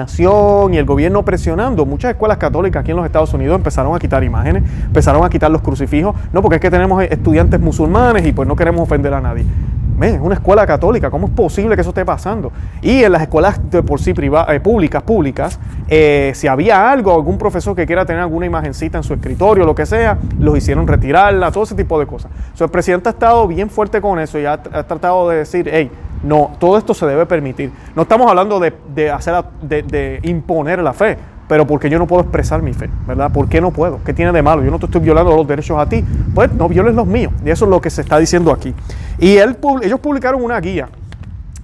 y 0.71 0.77
el 0.77 0.85
gobierno 0.85 1.25
presionando, 1.25 1.85
muchas 1.87 2.13
escuelas 2.13 2.39
católicas 2.39 2.81
aquí 2.81 2.91
en 2.91 2.97
los 2.99 3.07
Estados 3.07 3.33
Unidos 3.35 3.57
empezaron 3.57 3.95
a 3.95 3.99
quitar 3.99 4.23
imágenes, 4.23 4.63
empezaron 4.85 5.25
a 5.25 5.31
quitar 5.31 5.51
los 5.51 5.63
crucifijos, 5.63 6.15
no 6.33 6.43
porque 6.43 6.57
es 6.57 6.61
que 6.61 6.71
tenemos 6.71 7.03
estudiantes 7.03 7.61
musulmanes 7.61 8.27
y 8.27 8.33
pues 8.33 8.47
no 8.47 8.55
queremos 8.55 8.83
ofender 8.83 9.15
a 9.15 9.21
nadie. 9.21 9.45
Es 10.01 10.21
una 10.21 10.37
escuela 10.37 10.65
católica, 10.65 11.11
¿cómo 11.11 11.27
es 11.27 11.33
posible 11.33 11.75
que 11.75 11.81
eso 11.81 11.91
esté 11.91 12.05
pasando? 12.05 12.53
Y 12.83 13.03
en 13.03 13.11
las 13.11 13.23
escuelas 13.23 13.59
de 13.69 13.83
por 13.83 14.01
sí 14.01 14.15
eh, 14.17 14.61
públicas, 14.61 15.03
públicas, 15.03 15.59
eh, 15.89 16.31
si 16.37 16.47
había 16.47 16.89
algo, 16.89 17.13
algún 17.13 17.37
profesor 17.37 17.75
que 17.75 17.85
quiera 17.85 18.07
tener 18.07 18.23
alguna 18.23 18.47
imagencita 18.47 18.99
en 18.99 19.03
su 19.03 19.15
escritorio, 19.15 19.65
lo 19.65 19.75
que 19.75 19.87
sea, 19.87 20.17
los 20.39 20.57
hicieron 20.57 20.87
retirarla, 20.87 21.51
todo 21.51 21.65
ese 21.65 21.75
tipo 21.75 21.99
de 21.99 22.07
cosas. 22.07 22.31
el 22.61 22.69
presidente 22.69 23.09
ha 23.09 23.13
estado 23.13 23.49
bien 23.49 23.69
fuerte 23.71 24.01
con 24.01 24.21
eso 24.21 24.39
y 24.39 24.47
ha 24.47 24.63
tratado 24.63 25.29
de 25.31 25.39
decir, 25.39 25.69
hey, 25.73 25.91
no, 26.23 26.53
todo 26.59 26.79
esto 26.79 26.95
se 26.95 27.07
debe 27.07 27.27
permitir. 27.27 27.73
No 27.95 28.03
estamos 28.03 28.29
hablando 28.29 28.61
de, 28.61 29.11
hacer, 29.11 29.45
de, 29.63 30.21
imponer 30.23 30.81
la 30.81 30.93
fe, 30.93 31.17
pero 31.49 31.67
porque 31.67 31.89
yo 31.89 31.99
no 31.99 32.07
puedo 32.07 32.23
expresar 32.23 32.63
mi 32.63 32.73
fe, 32.73 32.91
¿verdad? 33.07 33.31
¿Por 33.33 33.49
qué 33.49 33.61
no 33.61 33.71
puedo? 33.71 34.01
¿Qué 34.05 34.13
tiene 34.13 34.33
de 34.33 34.43
malo? 34.43 34.63
Yo 34.63 34.71
no 34.71 34.79
te 34.79 34.87
estoy 34.87 35.01
violando 35.01 35.35
los 35.35 35.47
derechos 35.47 35.79
a 35.79 35.89
ti. 35.89 36.05
Pues 36.35 36.53
no 36.53 36.69
violes 36.69 36.95
los 36.95 37.07
míos. 37.07 37.33
Y 37.45 37.51
eso 37.51 37.65
es 37.65 37.71
lo 37.71 37.81
que 37.81 37.91
se 37.91 38.03
está 38.03 38.19
diciendo 38.19 38.53
aquí. 38.53 38.75
Y 39.19 39.37
él, 39.37 39.57
ellos 39.83 40.01
publicaron 40.01 40.43
una 40.43 40.61
guía 40.61 40.89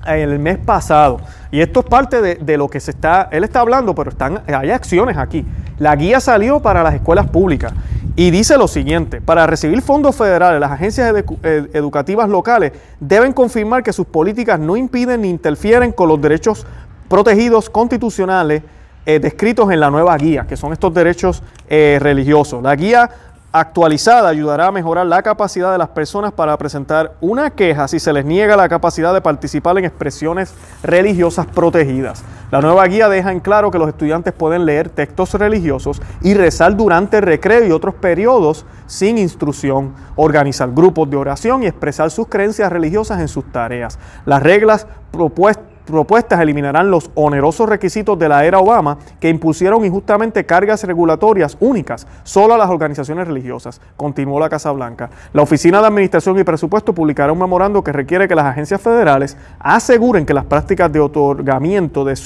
el 0.06 0.38
mes 0.38 0.58
pasado. 0.58 1.20
Y 1.50 1.60
esto 1.60 1.80
es 1.80 1.86
parte 1.86 2.20
de, 2.20 2.56
lo 2.56 2.68
que 2.68 2.80
se 2.80 2.90
está, 2.90 3.28
él 3.30 3.44
está 3.44 3.60
hablando, 3.60 3.94
pero 3.94 4.10
están, 4.10 4.42
hay 4.46 4.70
acciones 4.70 5.16
aquí. 5.16 5.44
La 5.78 5.96
guía 5.96 6.20
salió 6.20 6.60
para 6.60 6.82
las 6.82 6.94
escuelas 6.94 7.28
públicas 7.28 7.72
y 8.16 8.30
dice 8.30 8.56
lo 8.56 8.68
siguiente, 8.68 9.20
para 9.20 9.46
recibir 9.46 9.82
fondos 9.82 10.14
federales, 10.14 10.60
las 10.60 10.70
agencias 10.70 11.12
educativas 11.42 12.28
locales 12.28 12.72
deben 13.00 13.32
confirmar 13.32 13.82
que 13.82 13.92
sus 13.92 14.06
políticas 14.06 14.60
no 14.60 14.76
impiden 14.76 15.22
ni 15.22 15.30
interfieren 15.30 15.90
con 15.90 16.08
los 16.08 16.20
derechos 16.20 16.64
protegidos 17.08 17.68
constitucionales 17.68 18.62
eh, 19.06 19.18
descritos 19.18 19.70
en 19.70 19.80
la 19.80 19.90
nueva 19.90 20.16
guía, 20.16 20.46
que 20.48 20.56
son 20.56 20.72
estos 20.72 20.94
derechos 20.94 21.42
eh, 21.68 21.98
religiosos. 22.00 22.62
La 22.62 22.76
guía 22.76 23.10
actualizada 23.54 24.28
ayudará 24.28 24.66
a 24.66 24.72
mejorar 24.72 25.06
la 25.06 25.22
capacidad 25.22 25.70
de 25.70 25.78
las 25.78 25.88
personas 25.90 26.32
para 26.32 26.58
presentar 26.58 27.12
una 27.20 27.50
queja 27.50 27.86
si 27.86 28.00
se 28.00 28.12
les 28.12 28.24
niega 28.24 28.56
la 28.56 28.68
capacidad 28.68 29.14
de 29.14 29.20
participar 29.20 29.78
en 29.78 29.84
expresiones 29.84 30.52
religiosas 30.82 31.46
protegidas. 31.46 32.24
La 32.50 32.60
nueva 32.60 32.84
guía 32.86 33.08
deja 33.08 33.30
en 33.30 33.38
claro 33.38 33.70
que 33.70 33.78
los 33.78 33.88
estudiantes 33.88 34.32
pueden 34.32 34.66
leer 34.66 34.88
textos 34.88 35.34
religiosos 35.34 36.02
y 36.20 36.34
rezar 36.34 36.76
durante 36.76 37.18
el 37.18 37.22
recreo 37.22 37.64
y 37.64 37.70
otros 37.70 37.94
periodos 37.94 38.66
sin 38.86 39.18
instrucción, 39.18 39.94
organizar 40.16 40.72
grupos 40.72 41.08
de 41.08 41.16
oración 41.16 41.62
y 41.62 41.66
expresar 41.66 42.10
sus 42.10 42.26
creencias 42.26 42.72
religiosas 42.72 43.20
en 43.20 43.28
sus 43.28 43.44
tareas. 43.52 44.00
Las 44.26 44.42
reglas 44.42 44.88
propuestas 45.12 45.73
propuestas 45.84 46.40
eliminarán 46.40 46.90
los 46.90 47.10
onerosos 47.14 47.68
requisitos 47.68 48.18
de 48.18 48.28
la 48.28 48.44
era 48.44 48.58
Obama 48.58 48.98
que 49.20 49.28
impusieron 49.28 49.84
injustamente 49.84 50.44
cargas 50.44 50.84
regulatorias 50.84 51.56
únicas 51.60 52.06
solo 52.22 52.54
a 52.54 52.58
las 52.58 52.70
organizaciones 52.70 53.26
religiosas, 53.26 53.80
continuó 53.96 54.40
la 54.40 54.48
Casa 54.48 54.70
Blanca. 54.72 55.10
La 55.32 55.42
Oficina 55.42 55.80
de 55.80 55.86
Administración 55.86 56.38
y 56.38 56.44
Presupuesto 56.44 56.94
publicará 56.94 57.32
un 57.32 57.38
memorando 57.38 57.82
que 57.84 57.92
requiere 57.92 58.28
que 58.28 58.34
las 58.34 58.46
agencias 58.46 58.80
federales 58.80 59.36
aseguren 59.58 60.26
que 60.26 60.34
las 60.34 60.44
prácticas 60.44 60.92
de 60.92 61.00
otorgamiento 61.00 62.04
de 62.04 62.16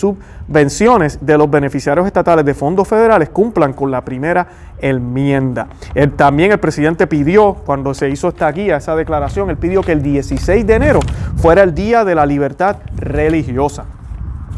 de 0.49 1.39
los 1.39 1.51
beneficiarios 1.51 2.07
estatales 2.07 2.45
de 2.45 2.55
fondos 2.55 2.89
federales 2.89 3.29
cumplan 3.29 3.75
con 3.75 3.91
la 3.91 4.03
primera 4.03 4.47
enmienda. 4.81 5.69
también 6.17 6.53
el 6.53 6.59
presidente 6.59 7.07
pidió, 7.07 7.55
cuando 7.55 7.93
se 7.93 8.09
hizo 8.09 8.29
esta 8.29 8.51
guía, 8.51 8.77
esa 8.77 8.97
declaración, 8.97 9.51
él 9.51 9.59
pidió 9.59 9.83
que 9.83 9.93
el 9.93 10.03
16 10.03 10.67
de 10.67 10.75
enero 10.75 11.01
fuera 11.37 11.63
el 11.63 11.75
Día 11.75 12.05
de 12.05 12.15
la 12.15 12.25
Libertad 12.25 12.77
Religiosa. 12.97 13.85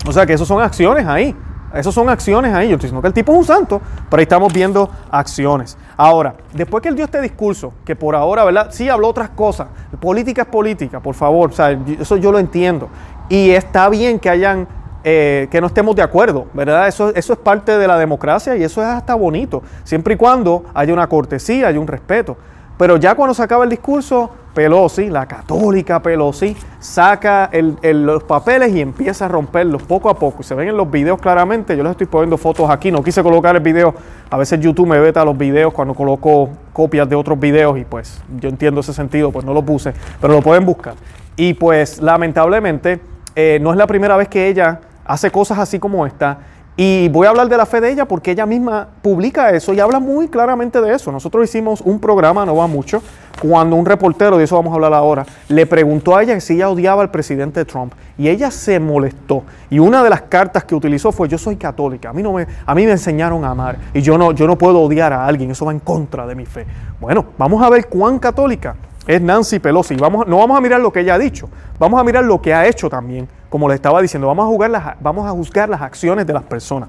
O 0.06 0.12
sea 0.12 0.26
que 0.26 0.34
esas 0.34 0.46
son 0.46 0.62
acciones 0.62 1.06
ahí. 1.06 1.34
Esas 1.74 1.94
son 1.94 2.08
acciones 2.08 2.52
ahí. 2.52 2.68
Yo 2.68 2.74
estoy 2.74 2.88
diciendo 2.88 3.02
que 3.02 3.08
el 3.08 3.14
tipo 3.14 3.32
es 3.32 3.38
un 3.38 3.44
santo, 3.44 3.80
pero 4.08 4.18
ahí 4.20 4.24
estamos 4.24 4.52
viendo 4.52 4.90
acciones. 5.10 5.78
Ahora, 5.96 6.34
después 6.52 6.82
que 6.82 6.88
él 6.88 6.96
dio 6.96 7.04
este 7.04 7.20
discurso, 7.20 7.72
que 7.84 7.94
por 7.94 8.16
ahora, 8.16 8.44
¿verdad? 8.44 8.68
Sí 8.70 8.88
habló 8.88 9.08
otras 9.08 9.30
cosas. 9.30 9.68
Política 10.00 10.42
es 10.42 10.48
política, 10.48 11.00
por 11.00 11.14
favor. 11.14 11.50
O 11.50 11.52
sea, 11.52 11.70
eso 11.70 12.16
yo 12.16 12.32
lo 12.32 12.38
entiendo. 12.38 12.88
Y 13.28 13.50
está 13.50 13.88
bien 13.88 14.18
que 14.18 14.28
hayan 14.28 14.66
eh, 15.04 15.48
que 15.50 15.60
no 15.60 15.66
estemos 15.66 15.96
de 15.96 16.02
acuerdo, 16.02 16.46
¿verdad? 16.52 16.88
Eso, 16.88 17.14
eso 17.14 17.32
es 17.32 17.38
parte 17.38 17.78
de 17.78 17.86
la 17.86 17.98
democracia 17.98 18.56
y 18.56 18.62
eso 18.62 18.82
es 18.82 18.88
hasta 18.88 19.14
bonito, 19.14 19.62
siempre 19.84 20.14
y 20.14 20.16
cuando 20.16 20.64
haya 20.74 20.92
una 20.92 21.08
cortesía, 21.08 21.68
haya 21.68 21.80
un 21.80 21.86
respeto. 21.86 22.36
Pero 22.80 22.96
ya 22.96 23.14
cuando 23.14 23.34
se 23.34 23.42
acaba 23.42 23.64
el 23.64 23.70
discurso, 23.70 24.30
Pelosi, 24.54 25.10
la 25.10 25.26
católica 25.26 26.00
Pelosi, 26.00 26.56
saca 26.78 27.50
los 27.52 28.24
papeles 28.24 28.74
y 28.74 28.80
empieza 28.80 29.26
a 29.26 29.28
romperlos 29.28 29.82
poco 29.82 30.08
a 30.08 30.18
poco. 30.18 30.42
Se 30.42 30.54
ven 30.54 30.68
en 30.68 30.76
los 30.76 30.90
videos 30.90 31.20
claramente, 31.20 31.76
yo 31.76 31.82
les 31.82 31.92
estoy 31.92 32.06
poniendo 32.06 32.36
fotos 32.36 32.68
aquí, 32.68 32.90
no 32.90 33.02
quise 33.02 33.22
colocar 33.22 33.54
el 33.54 33.62
video, 33.62 33.94
a 34.30 34.36
veces 34.36 34.60
YouTube 34.60 34.88
me 34.88 34.98
veta 34.98 35.24
los 35.24 35.36
videos 35.36 35.72
cuando 35.72 35.94
coloco 35.94 36.48
copias 36.72 37.08
de 37.08 37.16
otros 37.16 37.38
videos 37.38 37.78
y 37.78 37.84
pues 37.84 38.22
yo 38.40 38.48
entiendo 38.48 38.80
ese 38.80 38.92
sentido, 38.92 39.30
pues 39.30 39.44
no 39.44 39.52
lo 39.52 39.62
puse, 39.62 39.92
pero 40.20 40.32
lo 40.32 40.42
pueden 40.42 40.64
buscar. 40.64 40.94
Y 41.36 41.54
pues 41.54 42.00
lamentablemente 42.00 43.00
eh, 43.36 43.58
no 43.60 43.70
es 43.70 43.76
la 43.76 43.86
primera 43.86 44.16
vez 44.16 44.28
que 44.28 44.48
ella 44.48 44.80
hace 45.10 45.30
cosas 45.32 45.58
así 45.58 45.80
como 45.80 46.06
esta 46.06 46.38
y 46.76 47.08
voy 47.08 47.26
a 47.26 47.30
hablar 47.30 47.48
de 47.48 47.56
la 47.56 47.66
fe 47.66 47.80
de 47.80 47.90
ella 47.90 48.06
porque 48.06 48.30
ella 48.30 48.46
misma 48.46 48.88
publica 49.02 49.50
eso 49.50 49.74
y 49.74 49.80
habla 49.80 49.98
muy 49.98 50.28
claramente 50.28 50.80
de 50.80 50.94
eso. 50.94 51.10
Nosotros 51.10 51.44
hicimos 51.44 51.80
un 51.80 51.98
programa, 51.98 52.46
no 52.46 52.54
va 52.56 52.68
mucho, 52.68 53.02
cuando 53.42 53.74
un 53.74 53.84
reportero, 53.84 54.38
de 54.38 54.44
eso 54.44 54.54
vamos 54.54 54.70
a 54.70 54.76
hablar 54.76 54.94
ahora, 54.94 55.26
le 55.48 55.66
preguntó 55.66 56.16
a 56.16 56.22
ella 56.22 56.40
si 56.40 56.54
ella 56.54 56.70
odiaba 56.70 57.02
al 57.02 57.10
presidente 57.10 57.64
Trump 57.64 57.92
y 58.16 58.28
ella 58.28 58.52
se 58.52 58.78
molestó. 58.78 59.42
Y 59.68 59.80
una 59.80 60.02
de 60.04 60.10
las 60.10 60.22
cartas 60.22 60.64
que 60.64 60.76
utilizó 60.76 61.10
fue 61.10 61.28
yo 61.28 61.38
soy 61.38 61.56
católica, 61.56 62.10
a 62.10 62.12
mí, 62.12 62.22
no 62.22 62.32
me, 62.32 62.46
a 62.64 62.74
mí 62.74 62.86
me 62.86 62.92
enseñaron 62.92 63.44
a 63.44 63.50
amar 63.50 63.76
y 63.92 64.00
yo 64.00 64.16
no, 64.16 64.30
yo 64.30 64.46
no 64.46 64.56
puedo 64.56 64.80
odiar 64.80 65.12
a 65.12 65.26
alguien, 65.26 65.50
eso 65.50 65.66
va 65.66 65.72
en 65.72 65.80
contra 65.80 66.24
de 66.24 66.36
mi 66.36 66.46
fe. 66.46 66.64
Bueno, 67.00 67.26
vamos 67.36 67.62
a 67.62 67.68
ver 67.68 67.88
cuán 67.88 68.18
católica 68.20 68.76
es 69.14 69.20
Nancy 69.20 69.58
Pelosi. 69.58 69.96
Vamos, 69.96 70.26
no 70.26 70.38
vamos 70.38 70.56
a 70.56 70.60
mirar 70.60 70.80
lo 70.80 70.92
que 70.92 71.00
ella 71.00 71.14
ha 71.14 71.18
dicho, 71.18 71.48
vamos 71.78 72.00
a 72.00 72.04
mirar 72.04 72.24
lo 72.24 72.40
que 72.40 72.54
ha 72.54 72.66
hecho 72.66 72.88
también 72.88 73.28
como 73.50 73.68
le 73.68 73.74
estaba 73.74 74.00
diciendo, 74.00 74.28
vamos 74.28 74.44
a, 74.44 74.48
jugar 74.48 74.70
las, 74.70 74.94
vamos 75.00 75.26
a 75.26 75.30
juzgar 75.30 75.68
las 75.68 75.82
acciones 75.82 76.26
de 76.26 76.32
las 76.32 76.44
personas. 76.44 76.88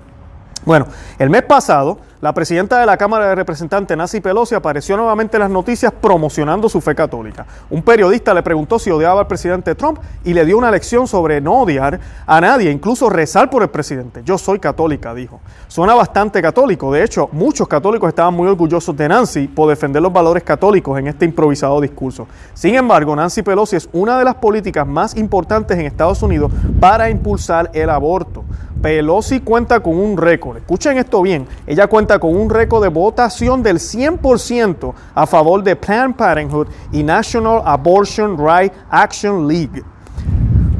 Bueno, 0.64 0.86
el 1.18 1.30
mes 1.32 1.42
pasado, 1.42 1.98
la 2.22 2.36
presidenta 2.36 2.80
de 2.80 2.86
la 2.86 2.98
Cámara 2.98 3.30
de 3.30 3.34
Representantes, 3.34 3.98
Nancy 3.98 4.22
Pelosi, 4.22 4.54
apareció 4.54 4.96
nuevamente 4.96 5.38
en 5.38 5.42
las 5.42 5.50
noticias 5.50 5.92
promocionando 5.92 6.70
su 6.70 6.80
fe 6.80 6.94
católica. 6.94 7.48
Un 7.72 7.82
periodista 7.82 8.32
le 8.32 8.44
preguntó 8.44 8.78
si 8.78 8.92
odiaba 8.92 9.22
al 9.22 9.26
presidente 9.26 9.74
Trump 9.74 9.98
y 10.24 10.36
le 10.36 10.46
dio 10.46 10.56
una 10.60 10.70
lección 10.70 11.08
sobre 11.08 11.42
no 11.42 11.62
odiar 11.62 12.00
a 12.28 12.40
nadie, 12.40 12.70
incluso 12.70 13.10
rezar 13.10 13.50
por 13.50 13.64
el 13.64 13.70
presidente. 13.70 14.22
Yo 14.24 14.38
soy 14.38 14.60
católica, 14.60 15.16
dijo. 15.16 15.40
Suena 15.68 15.96
bastante 15.96 16.44
católico. 16.44 16.94
De 16.94 17.04
hecho, 17.04 17.28
muchos 17.32 17.68
católicos 17.68 18.08
estaban 18.10 18.36
muy 18.36 18.48
orgullosos 18.48 18.96
de 18.96 19.10
Nancy 19.10 19.48
por 19.48 19.68
defender 19.68 20.04
los 20.04 20.14
valores 20.14 20.44
católicos 20.44 21.00
en 21.00 21.08
este 21.08 21.26
improvisado 21.26 21.82
discurso. 21.82 22.28
Sin 22.54 22.76
embargo, 22.76 23.16
Nancy 23.16 23.42
Pelosi 23.42 23.78
es 23.78 23.90
una 23.94 24.20
de 24.20 24.26
las 24.26 24.36
políticas 24.36 24.86
más 24.86 25.18
importantes 25.18 25.76
en 25.76 25.88
Estados 25.88 26.22
Unidos 26.22 26.52
para 26.80 27.10
impulsar 27.10 27.72
el 27.74 27.90
aborto. 27.90 28.44
Pelosi 28.82 29.42
cuenta 29.42 29.80
con 29.80 29.98
un 30.00 30.18
récord, 30.18 30.58
escuchen 30.58 30.98
esto 30.98 31.22
bien, 31.22 31.46
ella 31.68 31.86
cuenta 31.86 32.18
con 32.18 32.36
un 32.36 32.50
récord 32.50 32.82
de 32.82 32.90
votación 32.90 33.62
del 33.62 33.78
100% 33.78 34.94
a 35.14 35.28
favor 35.28 35.64
de 35.64 35.76
Planned 35.76 36.16
Parenthood 36.16 36.68
y 36.92 37.04
National 37.04 37.62
Abortion 37.64 38.38
Right 38.38 38.74
Action 38.90 39.48
League. 39.48 39.84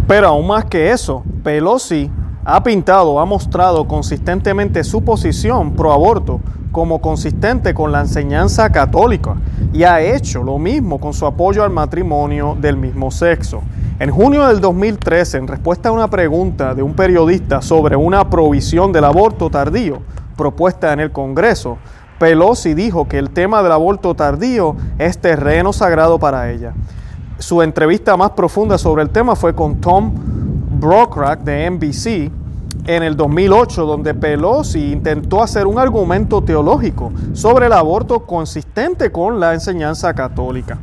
Pero 0.08 0.28
aún 0.28 0.48
más 0.48 0.66
que 0.66 0.92
eso, 0.92 1.24
Pelosi 1.44 2.10
ha 2.44 2.64
pintado, 2.64 3.20
ha 3.20 3.26
mostrado 3.26 3.88
consistentemente 3.88 4.84
su 4.84 5.04
posición 5.04 5.74
pro 5.74 5.94
aborto 5.94 6.42
como 6.72 7.02
consistente 7.02 7.74
con 7.74 7.92
la 7.92 8.02
enseñanza 8.02 8.72
católica 8.72 9.36
y 9.74 9.84
ha 9.84 10.02
hecho 10.02 10.42
lo 10.42 10.58
mismo 10.58 11.00
con 11.00 11.14
su 11.14 11.26
apoyo 11.26 11.64
al 11.64 11.70
matrimonio 11.70 12.58
del 12.60 12.78
mismo 12.78 13.12
sexo. 13.12 13.62
En 14.02 14.10
junio 14.10 14.48
del 14.48 14.62
2013, 14.62 15.38
en 15.38 15.48
respuesta 15.48 15.90
a 15.90 15.92
una 15.92 16.10
pregunta 16.10 16.74
de 16.74 16.82
un 16.82 16.96
periodista 16.96 17.62
sobre 17.62 17.96
una 17.96 18.32
provisión 18.32 18.92
del 18.92 19.06
aborto 19.06 19.52
tardío 19.52 20.02
propuesta 20.36 20.92
en 20.92 21.02
el 21.02 21.12
Congreso, 21.12 21.78
Pelosi 22.18 22.74
dijo 22.74 23.08
que 23.08 23.20
el 23.20 23.30
tema 23.30 23.62
del 23.62 23.72
aborto 23.72 24.16
tardío 24.16 24.76
es 24.98 25.20
terreno 25.20 25.72
sagrado 25.72 26.18
para 26.18 26.50
ella. 26.50 26.74
Su 27.38 27.62
entrevista 27.62 28.18
más 28.18 28.32
profunda 28.32 28.80
sobre 28.80 29.04
el 29.04 29.12
tema 29.12 29.36
fue 29.36 29.54
con 29.54 29.80
Tom 29.80 30.12
Brokaw 30.80 31.36
de 31.44 31.70
NBC, 31.70 32.32
en 32.88 33.04
el 33.04 33.16
2008, 33.16 33.86
donde 33.86 34.16
Pelosi 34.16 34.94
intentó 34.94 35.44
hacer 35.44 35.68
un 35.68 35.78
argumento 35.78 36.42
teológico 36.44 37.12
sobre 37.34 37.68
el 37.68 37.74
aborto 37.74 38.26
consistente 38.26 39.12
con 39.12 39.40
la 39.40 39.54
enseñanza 39.54 40.12
católica. 40.16 40.80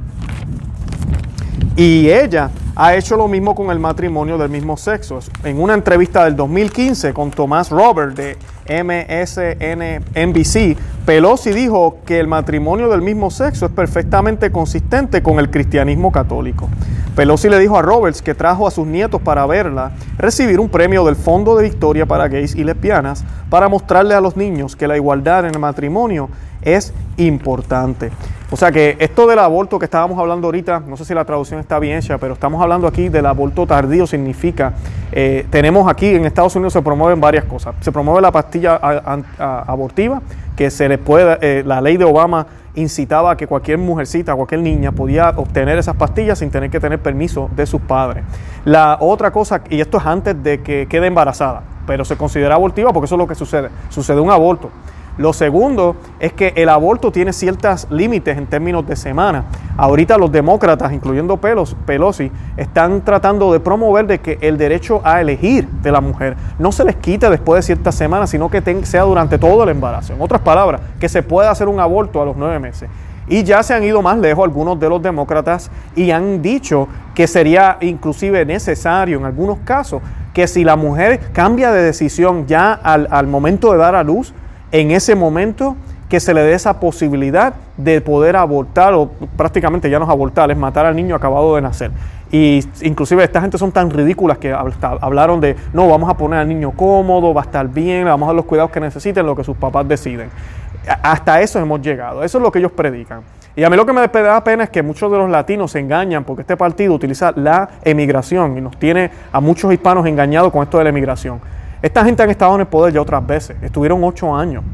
Y 1.74 2.10
ella 2.10 2.48
ha 2.80 2.94
hecho 2.94 3.16
lo 3.16 3.26
mismo 3.26 3.56
con 3.56 3.72
el 3.72 3.80
matrimonio 3.80 4.38
del 4.38 4.50
mismo 4.50 4.76
sexo. 4.76 5.18
En 5.42 5.60
una 5.60 5.74
entrevista 5.74 6.24
del 6.24 6.36
2015 6.36 7.12
con 7.12 7.32
Tomás 7.32 7.70
Robert 7.70 8.16
de 8.16 8.36
MSNBC, 8.84 10.78
Pelosi 11.04 11.50
dijo 11.50 11.98
que 12.06 12.20
el 12.20 12.28
matrimonio 12.28 12.88
del 12.88 13.02
mismo 13.02 13.32
sexo 13.32 13.66
es 13.66 13.72
perfectamente 13.72 14.52
consistente 14.52 15.24
con 15.24 15.40
el 15.40 15.50
cristianismo 15.50 16.12
católico. 16.12 16.68
Pelosi 17.16 17.48
le 17.48 17.58
dijo 17.58 17.76
a 17.76 17.82
Roberts 17.82 18.22
que 18.22 18.36
trajo 18.36 18.68
a 18.68 18.70
sus 18.70 18.86
nietos 18.86 19.20
para 19.22 19.44
verla 19.44 19.90
recibir 20.16 20.60
un 20.60 20.68
premio 20.68 21.04
del 21.04 21.16
Fondo 21.16 21.56
de 21.56 21.64
Victoria 21.64 22.06
para 22.06 22.28
gays 22.28 22.54
y 22.54 22.62
lesbianas 22.62 23.24
para 23.50 23.68
mostrarle 23.68 24.14
a 24.14 24.20
los 24.20 24.36
niños 24.36 24.76
que 24.76 24.86
la 24.86 24.96
igualdad 24.96 25.46
en 25.46 25.54
el 25.54 25.58
matrimonio 25.58 26.30
es 26.62 26.94
importante. 27.16 28.12
O 28.50 28.56
sea 28.56 28.72
que 28.72 28.96
esto 28.98 29.26
del 29.26 29.38
aborto 29.40 29.78
que 29.78 29.84
estábamos 29.84 30.18
hablando 30.18 30.46
ahorita, 30.46 30.80
no 30.86 30.96
sé 30.96 31.04
si 31.04 31.12
la 31.12 31.26
traducción 31.26 31.60
está 31.60 31.78
bien 31.78 31.98
hecha, 31.98 32.16
pero 32.16 32.32
estamos 32.32 32.62
hablando 32.62 32.86
aquí 32.86 33.10
del 33.10 33.26
aborto 33.26 33.66
tardío, 33.66 34.06
significa, 34.06 34.72
eh, 35.12 35.46
tenemos 35.50 35.86
aquí 35.86 36.06
en 36.06 36.24
Estados 36.24 36.56
Unidos 36.56 36.72
se 36.72 36.80
promueven 36.80 37.20
varias 37.20 37.44
cosas. 37.44 37.74
Se 37.80 37.92
promueve 37.92 38.22
la 38.22 38.32
pastilla 38.32 38.76
abortiva, 39.66 40.22
que 40.56 40.70
se 40.70 40.88
les 40.88 40.98
puede, 40.98 41.36
eh, 41.42 41.62
la 41.66 41.82
ley 41.82 41.98
de 41.98 42.04
Obama 42.04 42.46
incitaba 42.74 43.32
a 43.32 43.36
que 43.36 43.46
cualquier 43.46 43.76
mujercita, 43.76 44.34
cualquier 44.34 44.62
niña 44.62 44.92
podía 44.92 45.30
obtener 45.36 45.76
esas 45.76 45.96
pastillas 45.96 46.38
sin 46.38 46.50
tener 46.50 46.70
que 46.70 46.80
tener 46.80 47.00
permiso 47.00 47.50
de 47.54 47.66
sus 47.66 47.82
padres. 47.82 48.24
La 48.64 48.96
otra 49.00 49.30
cosa, 49.30 49.60
y 49.68 49.80
esto 49.80 49.98
es 49.98 50.06
antes 50.06 50.42
de 50.42 50.62
que 50.62 50.86
quede 50.88 51.08
embarazada, 51.08 51.64
pero 51.86 52.04
se 52.04 52.16
considera 52.16 52.54
abortiva 52.54 52.92
porque 52.92 53.06
eso 53.06 53.16
es 53.16 53.18
lo 53.18 53.26
que 53.26 53.34
sucede, 53.34 53.68
sucede 53.90 54.20
un 54.20 54.30
aborto. 54.30 54.70
Lo 55.18 55.32
segundo 55.32 55.96
es 56.20 56.32
que 56.32 56.52
el 56.56 56.68
aborto 56.68 57.10
tiene 57.10 57.32
ciertos 57.32 57.88
límites 57.90 58.38
en 58.38 58.46
términos 58.46 58.86
de 58.86 58.94
semana. 58.94 59.46
Ahorita 59.76 60.16
los 60.16 60.30
demócratas, 60.30 60.92
incluyendo 60.92 61.36
Pelosi, 61.36 62.30
están 62.56 63.04
tratando 63.04 63.52
de 63.52 63.58
promover 63.58 64.06
de 64.06 64.20
que 64.20 64.38
el 64.40 64.56
derecho 64.56 65.00
a 65.04 65.20
elegir 65.20 65.68
de 65.68 65.90
la 65.90 66.00
mujer 66.00 66.36
no 66.60 66.70
se 66.70 66.84
les 66.84 66.94
quite 66.96 67.28
después 67.30 67.58
de 67.58 67.74
ciertas 67.74 67.96
semanas, 67.96 68.30
sino 68.30 68.48
que 68.48 68.62
sea 68.84 69.02
durante 69.02 69.38
todo 69.38 69.64
el 69.64 69.70
embarazo. 69.70 70.12
En 70.14 70.22
otras 70.22 70.40
palabras, 70.40 70.80
que 71.00 71.08
se 71.08 71.24
pueda 71.24 71.50
hacer 71.50 71.66
un 71.66 71.80
aborto 71.80 72.22
a 72.22 72.24
los 72.24 72.36
nueve 72.36 72.60
meses. 72.60 72.88
Y 73.26 73.42
ya 73.42 73.62
se 73.62 73.74
han 73.74 73.82
ido 73.82 74.00
más 74.00 74.18
lejos 74.18 74.44
algunos 74.44 74.78
de 74.78 74.88
los 74.88 75.02
demócratas 75.02 75.70
y 75.96 76.12
han 76.12 76.40
dicho 76.40 76.88
que 77.14 77.26
sería 77.26 77.76
inclusive 77.80 78.46
necesario 78.46 79.18
en 79.18 79.24
algunos 79.24 79.58
casos 79.64 80.00
que 80.32 80.46
si 80.46 80.64
la 80.64 80.76
mujer 80.76 81.20
cambia 81.32 81.72
de 81.72 81.82
decisión 81.82 82.46
ya 82.46 82.72
al, 82.72 83.08
al 83.10 83.26
momento 83.26 83.72
de 83.72 83.78
dar 83.78 83.96
a 83.96 84.04
luz, 84.04 84.32
en 84.72 84.90
ese 84.90 85.14
momento 85.14 85.76
que 86.08 86.20
se 86.20 86.32
le 86.32 86.42
dé 86.42 86.54
esa 86.54 86.80
posibilidad 86.80 87.54
de 87.76 88.00
poder 88.00 88.36
abortar, 88.36 88.94
o 88.94 89.10
prácticamente 89.36 89.90
ya 89.90 89.98
no 89.98 90.06
es 90.06 90.10
abortar, 90.10 90.50
es 90.50 90.56
matar 90.56 90.86
al 90.86 90.96
niño 90.96 91.14
acabado 91.14 91.54
de 91.54 91.62
nacer. 91.62 91.90
Y 92.30 92.60
inclusive 92.82 93.24
esta 93.24 93.40
gente 93.40 93.58
son 93.58 93.72
tan 93.72 93.90
ridículas 93.90 94.38
que 94.38 94.52
hablaron 94.52 95.40
de, 95.40 95.56
no, 95.72 95.88
vamos 95.88 96.10
a 96.10 96.16
poner 96.16 96.40
al 96.40 96.48
niño 96.48 96.72
cómodo, 96.72 97.32
va 97.32 97.42
a 97.42 97.44
estar 97.44 97.68
bien, 97.68 98.04
le 98.04 98.10
vamos 98.10 98.26
a 98.26 98.28
dar 98.28 98.36
los 98.36 98.44
cuidados 98.44 98.70
que 98.70 98.80
necesiten, 98.80 99.24
lo 99.24 99.36
que 99.36 99.44
sus 99.44 99.56
papás 99.56 99.86
deciden. 99.86 100.30
Hasta 101.02 101.40
eso 101.40 101.58
hemos 101.58 101.80
llegado, 101.80 102.24
eso 102.24 102.38
es 102.38 102.42
lo 102.42 102.50
que 102.50 102.58
ellos 102.58 102.72
predican. 102.72 103.22
Y 103.56 103.64
a 103.64 103.70
mí 103.70 103.76
lo 103.76 103.84
que 103.84 103.92
me 103.92 104.06
da 104.06 104.44
pena 104.44 104.64
es 104.64 104.70
que 104.70 104.82
muchos 104.82 105.10
de 105.10 105.18
los 105.18 105.28
latinos 105.28 105.72
se 105.72 105.80
engañan 105.80 106.24
porque 106.24 106.42
este 106.42 106.56
partido 106.56 106.94
utiliza 106.94 107.32
la 107.34 107.68
emigración 107.82 108.56
y 108.56 108.60
nos 108.60 108.78
tiene 108.78 109.10
a 109.32 109.40
muchos 109.40 109.72
hispanos 109.72 110.06
engañados 110.06 110.52
con 110.52 110.62
esto 110.62 110.78
de 110.78 110.84
la 110.84 110.90
emigración. 110.90 111.40
Esta 111.82 112.04
gente 112.04 112.22
han 112.22 112.30
estado 112.30 112.54
en 112.54 112.62
el 112.62 112.66
poder 112.66 112.92
ya 112.92 113.00
otras 113.00 113.26
veces, 113.26 113.56
estuvieron 113.62 114.02
ocho 114.02 114.34
años 114.34 114.64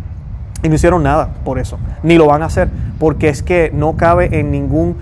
y 0.63 0.69
no 0.69 0.75
hicieron 0.75 1.03
nada 1.03 1.29
por 1.45 1.59
eso, 1.59 1.79
ni 2.03 2.17
lo 2.17 2.27
van 2.27 2.43
a 2.43 2.47
hacer, 2.47 2.69
porque 2.99 3.29
es 3.29 3.43
que 3.43 3.71
no 3.75 3.97
cabe 3.97 4.39
en 4.39 4.51
ningún, 4.51 4.97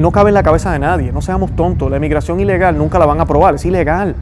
no 0.00 0.12
cabe 0.12 0.30
en 0.30 0.34
la 0.34 0.42
cabeza 0.42 0.70
de 0.72 0.78
nadie, 0.78 1.12
no 1.12 1.22
seamos 1.22 1.56
tontos, 1.56 1.90
la 1.90 1.96
emigración 1.96 2.40
ilegal 2.40 2.76
nunca 2.76 2.98
la 2.98 3.06
van 3.06 3.20
a 3.20 3.22
aprobar, 3.22 3.54
es 3.54 3.64
ilegal. 3.64 4.14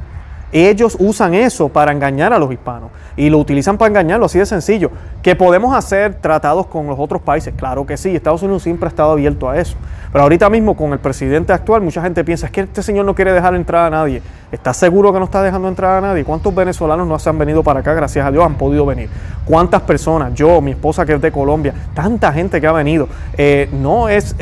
Ellos 0.52 0.96
usan 0.98 1.34
eso 1.34 1.68
para 1.68 1.92
engañar 1.92 2.32
a 2.32 2.38
los 2.38 2.50
hispanos 2.50 2.90
y 3.16 3.30
lo 3.30 3.38
utilizan 3.38 3.78
para 3.78 3.88
engañarlo, 3.88 4.26
así 4.26 4.38
de 4.38 4.46
sencillo. 4.46 4.90
¿Que 5.22 5.36
podemos 5.36 5.74
hacer 5.74 6.14
tratados 6.14 6.66
con 6.66 6.86
los 6.86 6.98
otros 6.98 7.22
países? 7.22 7.54
Claro 7.56 7.86
que 7.86 7.96
sí, 7.96 8.16
Estados 8.16 8.42
Unidos 8.42 8.62
siempre 8.62 8.86
ha 8.86 8.88
estado 8.88 9.12
abierto 9.12 9.48
a 9.48 9.58
eso. 9.58 9.76
Pero 10.10 10.22
ahorita 10.22 10.50
mismo 10.50 10.76
con 10.76 10.92
el 10.92 10.98
presidente 10.98 11.52
actual, 11.52 11.82
mucha 11.82 12.02
gente 12.02 12.24
piensa 12.24 12.46
es 12.46 12.52
que 12.52 12.62
este 12.62 12.82
señor 12.82 13.04
no 13.04 13.14
quiere 13.14 13.32
dejar 13.32 13.54
entrar 13.54 13.86
a 13.86 13.90
nadie. 13.90 14.22
¿Estás 14.50 14.76
seguro 14.76 15.12
que 15.12 15.20
no 15.20 15.26
está 15.26 15.42
dejando 15.42 15.68
entrar 15.68 15.98
a 15.98 16.00
nadie? 16.00 16.24
¿Cuántos 16.24 16.52
venezolanos 16.52 17.06
no 17.06 17.18
se 17.18 17.28
han 17.28 17.38
venido 17.38 17.62
para 17.62 17.80
acá? 17.80 17.94
Gracias 17.94 18.26
a 18.26 18.32
Dios 18.32 18.44
han 18.44 18.56
podido 18.56 18.84
venir. 18.84 19.08
¿Cuántas 19.44 19.82
personas? 19.82 20.34
Yo, 20.34 20.60
mi 20.60 20.72
esposa 20.72 21.06
que 21.06 21.14
es 21.14 21.20
de 21.20 21.30
Colombia, 21.30 21.74
tanta 21.94 22.32
gente 22.32 22.60
que 22.60 22.66
ha 22.66 22.72
venido. 22.72 23.08
Eh, 23.36 23.68
no, 23.72 24.08
es, 24.08 24.34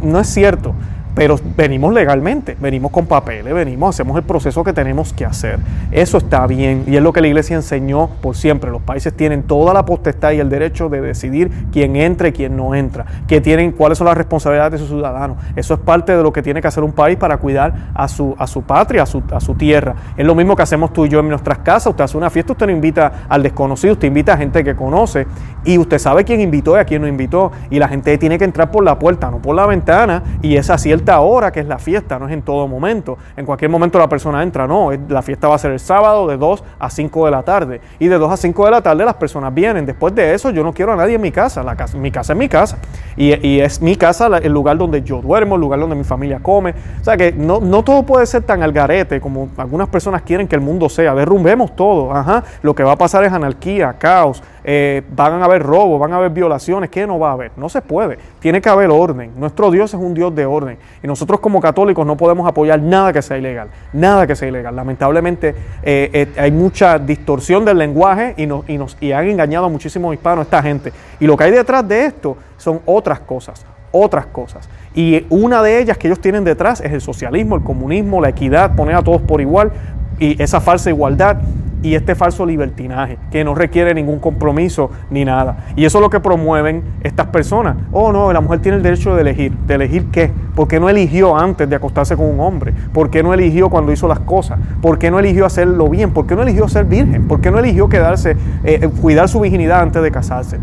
no 0.00 0.20
es 0.20 0.28
cierto 0.28 0.74
pero 1.14 1.38
venimos 1.56 1.94
legalmente, 1.94 2.56
venimos 2.60 2.90
con 2.90 3.06
papeles, 3.06 3.54
venimos, 3.54 3.94
hacemos 3.94 4.16
el 4.16 4.24
proceso 4.24 4.64
que 4.64 4.72
tenemos 4.72 5.12
que 5.12 5.24
hacer. 5.24 5.60
Eso 5.92 6.18
está 6.18 6.46
bien 6.46 6.84
y 6.86 6.96
es 6.96 7.02
lo 7.02 7.12
que 7.12 7.20
la 7.20 7.28
iglesia 7.28 7.54
enseñó 7.56 8.10
por 8.20 8.36
siempre. 8.36 8.70
Los 8.70 8.82
países 8.82 9.14
tienen 9.14 9.44
toda 9.44 9.72
la 9.72 9.84
potestad 9.84 10.32
y 10.32 10.40
el 10.40 10.48
derecho 10.48 10.88
de 10.88 11.00
decidir 11.00 11.50
quién 11.72 11.96
entra 11.96 12.28
y 12.28 12.32
quién 12.32 12.56
no 12.56 12.74
entra, 12.74 13.06
que 13.28 13.40
tienen, 13.40 13.72
cuáles 13.72 13.98
son 13.98 14.06
las 14.06 14.16
responsabilidades 14.16 14.72
de 14.72 14.78
sus 14.78 14.88
ciudadanos. 14.88 15.36
Eso 15.54 15.74
es 15.74 15.80
parte 15.80 16.16
de 16.16 16.22
lo 16.22 16.32
que 16.32 16.42
tiene 16.42 16.60
que 16.60 16.68
hacer 16.68 16.82
un 16.82 16.92
país 16.92 17.16
para 17.16 17.36
cuidar 17.36 17.90
a 17.94 18.08
su, 18.08 18.34
a 18.38 18.46
su 18.46 18.62
patria, 18.62 19.04
a 19.04 19.06
su, 19.06 19.22
a 19.30 19.40
su 19.40 19.54
tierra. 19.54 19.94
Es 20.16 20.26
lo 20.26 20.34
mismo 20.34 20.56
que 20.56 20.62
hacemos 20.62 20.92
tú 20.92 21.06
y 21.06 21.08
yo 21.08 21.20
en 21.20 21.28
nuestras 21.28 21.58
casas. 21.58 21.88
Usted 21.88 22.04
hace 22.04 22.16
una 22.16 22.30
fiesta, 22.30 22.52
usted 22.52 22.66
no 22.66 22.72
invita 22.72 23.24
al 23.28 23.42
desconocido, 23.42 23.92
usted 23.92 24.08
invita 24.08 24.32
a 24.32 24.36
gente 24.36 24.64
que 24.64 24.74
conoce 24.74 25.26
y 25.64 25.78
usted 25.78 25.98
sabe 25.98 26.24
quién 26.24 26.40
invitó 26.40 26.76
y 26.76 26.80
a 26.80 26.84
quién 26.84 27.02
no 27.02 27.08
invitó. 27.08 27.52
Y 27.70 27.78
la 27.78 27.88
gente 27.88 28.18
tiene 28.18 28.36
que 28.36 28.44
entrar 28.44 28.70
por 28.70 28.82
la 28.82 28.98
puerta, 28.98 29.30
no 29.30 29.38
por 29.38 29.54
la 29.54 29.66
ventana, 29.66 30.22
y 30.42 30.56
es 30.56 30.70
a 30.70 30.78
hora 31.12 31.52
que 31.52 31.60
es 31.60 31.66
la 31.66 31.78
fiesta, 31.78 32.18
no 32.18 32.26
es 32.26 32.32
en 32.32 32.42
todo 32.42 32.66
momento. 32.66 33.18
En 33.36 33.46
cualquier 33.46 33.70
momento 33.70 33.98
la 33.98 34.08
persona 34.08 34.42
entra, 34.42 34.66
no, 34.66 34.90
la 35.08 35.22
fiesta 35.22 35.48
va 35.48 35.56
a 35.56 35.58
ser 35.58 35.72
el 35.72 35.80
sábado 35.80 36.26
de 36.26 36.36
2 36.36 36.64
a 36.78 36.90
5 36.90 37.24
de 37.26 37.30
la 37.30 37.42
tarde. 37.42 37.80
Y 37.98 38.08
de 38.08 38.18
2 38.18 38.32
a 38.32 38.36
5 38.36 38.64
de 38.64 38.70
la 38.70 38.82
tarde 38.82 39.04
las 39.04 39.14
personas 39.14 39.52
vienen. 39.52 39.86
Después 39.86 40.14
de 40.14 40.34
eso 40.34 40.50
yo 40.50 40.62
no 40.62 40.72
quiero 40.72 40.92
a 40.92 40.96
nadie 40.96 41.16
en 41.16 41.20
mi 41.20 41.30
casa 41.30 41.62
mi 41.94 42.10
casa 42.10 42.32
es 42.32 42.38
mi 42.38 42.48
casa. 42.48 42.78
Y, 43.16 43.60
es 43.60 43.80
mi 43.80 43.96
casa 43.96 44.26
el 44.42 44.52
lugar 44.52 44.76
donde 44.76 45.02
yo 45.02 45.20
duermo, 45.20 45.54
el 45.54 45.60
lugar 45.60 45.80
donde 45.80 45.96
mi 45.96 46.04
familia 46.04 46.40
come. 46.40 46.74
O 47.00 47.04
sea 47.04 47.16
que 47.16 47.32
no, 47.32 47.60
no 47.60 47.82
todo 47.82 48.04
puede 48.04 48.26
ser 48.26 48.42
tan 48.42 48.62
al 48.62 48.72
garete 48.72 49.20
como 49.20 49.48
algunas 49.56 49.88
personas 49.88 50.22
quieren 50.22 50.48
que 50.48 50.54
el 50.54 50.60
mundo 50.60 50.88
sea. 50.88 51.14
Derrumbemos 51.14 51.74
todo. 51.76 52.12
Ajá. 52.12 52.44
Lo 52.62 52.74
que 52.74 52.82
va 52.82 52.92
a 52.92 52.96
pasar 52.96 53.24
es 53.24 53.32
anarquía, 53.32 53.94
caos, 53.98 54.42
eh, 54.66 55.02
van 55.14 55.42
a 55.42 55.44
haber 55.44 55.62
robos, 55.62 56.00
van 56.00 56.12
a 56.14 56.16
haber 56.16 56.30
violaciones, 56.30 56.88
¿qué 56.88 57.06
no 57.06 57.18
va 57.18 57.30
a 57.30 57.32
haber? 57.32 57.52
No 57.56 57.68
se 57.68 57.82
puede, 57.82 58.18
tiene 58.40 58.62
que 58.62 58.70
haber 58.70 58.90
orden. 58.90 59.32
Nuestro 59.36 59.70
Dios 59.70 59.92
es 59.92 60.00
un 60.00 60.14
Dios 60.14 60.34
de 60.34 60.46
orden 60.46 60.78
y 61.02 61.06
nosotros 61.06 61.40
como 61.40 61.60
católicos 61.60 62.06
no 62.06 62.16
podemos 62.16 62.48
apoyar 62.48 62.80
nada 62.80 63.12
que 63.12 63.20
sea 63.20 63.36
ilegal, 63.36 63.68
nada 63.92 64.26
que 64.26 64.34
sea 64.34 64.48
ilegal. 64.48 64.74
Lamentablemente 64.74 65.54
eh, 65.82 66.10
eh, 66.12 66.28
hay 66.38 66.50
mucha 66.50 66.98
distorsión 66.98 67.64
del 67.64 67.76
lenguaje 67.76 68.34
y, 68.38 68.46
nos, 68.46 68.68
y, 68.68 68.78
nos, 68.78 68.96
y 69.00 69.12
han 69.12 69.28
engañado 69.28 69.66
a 69.66 69.68
muchísimos 69.68 70.14
hispanos 70.14 70.46
esta 70.46 70.62
gente. 70.62 70.92
Y 71.20 71.26
lo 71.26 71.36
que 71.36 71.44
hay 71.44 71.50
detrás 71.50 71.86
de 71.86 72.06
esto 72.06 72.36
son 72.56 72.80
otras 72.86 73.20
cosas, 73.20 73.66
otras 73.92 74.26
cosas. 74.26 74.68
Y 74.94 75.26
una 75.28 75.62
de 75.62 75.78
ellas 75.80 75.98
que 75.98 76.08
ellos 76.08 76.20
tienen 76.20 76.42
detrás 76.42 76.80
es 76.80 76.92
el 76.92 77.02
socialismo, 77.02 77.56
el 77.56 77.62
comunismo, 77.62 78.20
la 78.22 78.30
equidad, 78.30 78.74
poner 78.74 78.96
a 78.96 79.02
todos 79.02 79.20
por 79.20 79.40
igual 79.42 79.72
y 80.18 80.40
esa 80.42 80.60
falsa 80.60 80.90
igualdad 80.90 81.38
y 81.84 81.94
este 81.94 82.14
falso 82.14 82.46
libertinaje, 82.46 83.18
que 83.30 83.44
no 83.44 83.54
requiere 83.54 83.92
ningún 83.92 84.18
compromiso 84.18 84.90
ni 85.10 85.22
nada. 85.22 85.66
Y 85.76 85.84
eso 85.84 85.98
es 85.98 86.02
lo 86.02 86.08
que 86.08 86.18
promueven 86.18 86.82
estas 87.02 87.26
personas. 87.26 87.76
Oh, 87.92 88.10
no, 88.10 88.32
la 88.32 88.40
mujer 88.40 88.60
tiene 88.60 88.78
el 88.78 88.82
derecho 88.82 89.14
de 89.14 89.20
elegir. 89.20 89.52
¿De 89.66 89.74
elegir 89.74 90.06
qué? 90.06 90.32
¿Por 90.54 90.66
qué 90.66 90.80
no 90.80 90.88
eligió 90.88 91.36
antes 91.36 91.68
de 91.68 91.76
acostarse 91.76 92.16
con 92.16 92.24
un 92.24 92.40
hombre? 92.40 92.72
¿Por 92.94 93.10
qué 93.10 93.22
no 93.22 93.34
eligió 93.34 93.68
cuando 93.68 93.92
hizo 93.92 94.08
las 94.08 94.20
cosas? 94.20 94.58
¿Por 94.80 94.98
qué 94.98 95.10
no 95.10 95.18
eligió 95.18 95.44
hacerlo 95.44 95.90
bien? 95.90 96.12
¿Por 96.12 96.26
qué 96.26 96.34
no 96.34 96.42
eligió 96.42 96.66
ser 96.68 96.86
virgen? 96.86 97.28
¿Por 97.28 97.42
qué 97.42 97.50
no 97.50 97.58
eligió 97.58 97.86
quedarse, 97.86 98.30
eh, 98.30 98.80
eh, 98.80 98.88
cuidar 99.02 99.28
su 99.28 99.40
virginidad 99.40 99.82
antes 99.82 100.02
de 100.02 100.10
casarse? 100.10 100.58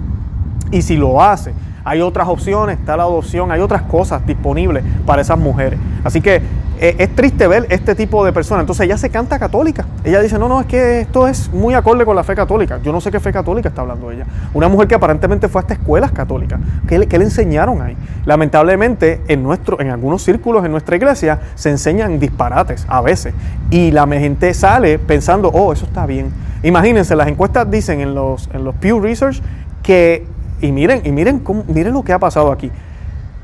Y 0.71 0.81
si 0.81 0.97
lo 0.97 1.21
hace, 1.21 1.53
hay 1.83 2.01
otras 2.01 2.27
opciones, 2.29 2.79
está 2.79 2.97
la 2.97 3.03
adopción, 3.03 3.51
hay 3.51 3.61
otras 3.61 3.83
cosas 3.83 4.25
disponibles 4.25 4.83
para 5.05 5.21
esas 5.21 5.37
mujeres. 5.37 5.77
Así 6.03 6.19
que 6.19 6.41
eh, 6.81 6.95
es 6.97 7.15
triste 7.15 7.47
ver 7.47 7.67
este 7.69 7.93
tipo 7.93 8.25
de 8.25 8.33
personas. 8.33 8.63
Entonces 8.63 8.85
ella 8.85 8.97
se 8.97 9.11
canta 9.11 9.37
católica. 9.37 9.85
Ella 10.03 10.19
dice, 10.19 10.39
no, 10.39 10.49
no, 10.49 10.61
es 10.61 10.65
que 10.65 11.01
esto 11.01 11.27
es 11.27 11.53
muy 11.53 11.75
acorde 11.75 12.05
con 12.05 12.15
la 12.15 12.23
fe 12.23 12.33
católica. 12.33 12.79
Yo 12.81 12.91
no 12.91 12.99
sé 12.99 13.11
qué 13.11 13.19
fe 13.19 13.31
católica 13.31 13.69
está 13.69 13.81
hablando 13.81 14.09
ella. 14.09 14.25
Una 14.55 14.67
mujer 14.67 14.87
que 14.87 14.95
aparentemente 14.95 15.47
fue 15.47 15.61
hasta 15.61 15.75
escuelas 15.75 16.11
católicas. 16.11 16.59
¿Qué 16.87 16.97
le, 16.97 17.05
le 17.05 17.23
enseñaron 17.23 17.83
ahí? 17.83 17.95
Lamentablemente, 18.25 19.21
en, 19.27 19.43
nuestro, 19.43 19.79
en 19.79 19.91
algunos 19.91 20.23
círculos 20.23 20.65
en 20.65 20.71
nuestra 20.71 20.95
iglesia 20.95 21.39
se 21.53 21.69
enseñan 21.69 22.17
disparates 22.17 22.83
a 22.89 22.99
veces. 23.01 23.35
Y 23.69 23.91
la 23.91 24.07
gente 24.07 24.51
sale 24.55 24.97
pensando, 24.97 25.49
oh, 25.49 25.71
eso 25.73 25.85
está 25.85 26.07
bien. 26.07 26.31
Imagínense, 26.63 27.15
las 27.15 27.27
encuestas 27.27 27.69
dicen 27.69 28.01
en 28.01 28.15
los, 28.15 28.49
en 28.53 28.63
los 28.63 28.73
Pew 28.73 28.99
Research 28.99 29.39
que, 29.83 30.25
y 30.61 30.71
miren, 30.71 31.01
y 31.05 31.11
miren, 31.11 31.41
cómo, 31.41 31.63
miren 31.67 31.93
lo 31.93 32.01
que 32.01 32.11
ha 32.11 32.19
pasado 32.19 32.51
aquí 32.51 32.71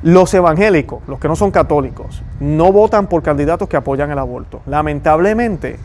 los 0.04 0.34
evangélicos, 0.34 1.02
los 1.08 1.20
que 1.20 1.28
no 1.28 1.36
son 1.36 1.52
católicos, 1.52 2.22
no 2.40 2.72
votan 2.72 3.08
por 3.08 3.24
candidatos 3.24 3.68
que 3.68 3.78
apoyan 3.78 4.12
el 4.12 4.20
aborto. 4.20 4.62
Lamentablemente, 4.68 5.80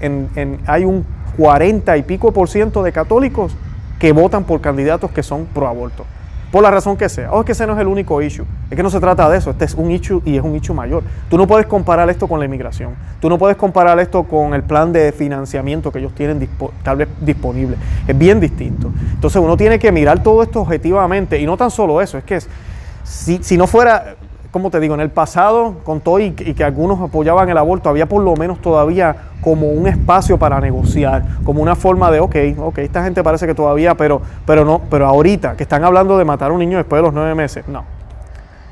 hay 0.67 0.85
un 0.85 1.05
40 1.37 1.97
y 1.97 2.03
pico 2.03 2.33
por 2.33 2.49
ciento 2.49 2.83
de 2.83 2.93
católicos 2.93 3.57
que 3.99 4.13
votan 4.13 4.45
por 4.45 4.61
candidatos 4.61 5.11
que 5.13 5.23
son 5.23 5.47
pro 5.47 5.69
aborto. 5.69 6.05
Por 6.51 6.63
la 6.63 6.71
razón 6.71 6.99
que 6.99 7.09
sea. 7.09 7.33
O 7.33 7.41
es 7.41 7.47
que 7.47 7.53
ese 7.53 7.67
no 7.67 7.73
es 7.73 7.79
el 7.79 7.87
único 7.87 8.21
issue. 8.21 8.45
Es 8.71 8.77
que 8.77 8.83
no 8.83 8.91
se 8.91 9.01
trata 9.01 9.27
de 9.31 9.39
eso. 9.39 9.53
Este 9.53 9.65
es 9.65 9.73
un 9.73 9.91
issue 9.91 10.21
y 10.27 10.37
es 10.37 10.45
un 10.45 10.55
issue 10.55 10.75
mayor. 10.75 11.03
Tú 11.31 11.39
no 11.39 11.47
puedes 11.47 11.67
comparar 11.67 12.11
esto 12.11 12.29
con 12.29 12.39
la 12.39 12.45
inmigración. 12.45 12.95
Tú 13.21 13.31
no 13.31 13.39
puedes 13.39 13.57
comparar 13.57 13.99
esto 14.01 14.25
con 14.25 14.53
el 14.53 14.63
plan 14.63 14.93
de 14.93 15.13
financiamiento 15.13 15.91
que 15.91 16.01
ellos 16.01 16.15
tienen 16.15 16.47
tal 16.83 16.99
vez 16.99 17.09
disponible. 17.23 17.79
Es 18.07 18.19
bien 18.19 18.39
distinto. 18.39 18.93
Entonces 19.15 19.41
uno 19.41 19.57
tiene 19.57 19.79
que 19.79 19.91
mirar 19.93 20.23
todo 20.23 20.43
esto 20.43 20.61
objetivamente. 20.61 21.41
Y 21.41 21.47
no 21.47 21.57
tan 21.57 21.71
solo 21.71 22.03
eso. 22.03 22.19
Es 22.19 22.25
que 22.25 22.37
es, 22.37 22.49
si, 23.05 23.57
no 23.57 23.67
fuera, 23.67 24.17
como 24.51 24.71
te 24.71 24.81
digo, 24.81 24.95
en 24.95 25.01
el 25.01 25.11
pasado, 25.11 25.77
con 25.85 26.01
todo 26.01 26.21
y, 26.21 26.33
que 26.33 26.65
algunos 26.65 27.01
apoyaban 27.01 27.49
el 27.49 27.59
aborto, 27.59 27.89
había 27.89 28.07
por 28.07 28.23
lo 28.23 28.35
menos 28.37 28.61
todavía 28.61 29.17
como 29.41 29.69
un 29.69 29.87
espacio 29.87 30.39
para 30.39 30.61
negociar, 30.61 31.25
como 31.45 31.63
una 31.63 31.75
forma 31.75 32.11
de, 32.11 32.21
ok, 32.21 32.37
ok, 32.59 32.79
esta 32.79 33.03
gente 33.03 33.23
parece 33.23 33.47
que 33.47 33.55
todavía, 33.55 33.97
pero, 33.97 34.23
pero 34.47 34.65
no, 34.65 34.81
pero 34.91 35.07
ahorita 35.07 35.57
que 35.57 35.65
están 35.65 35.85
hablando 35.85 36.17
de 36.19 36.25
matar 36.25 36.51
a 36.51 36.55
un 36.55 36.61
niño 36.61 36.79
después 36.79 36.99
de 36.99 37.03
los 37.03 37.15
nueve 37.15 37.35
meses, 37.35 37.67
no, 37.69 37.85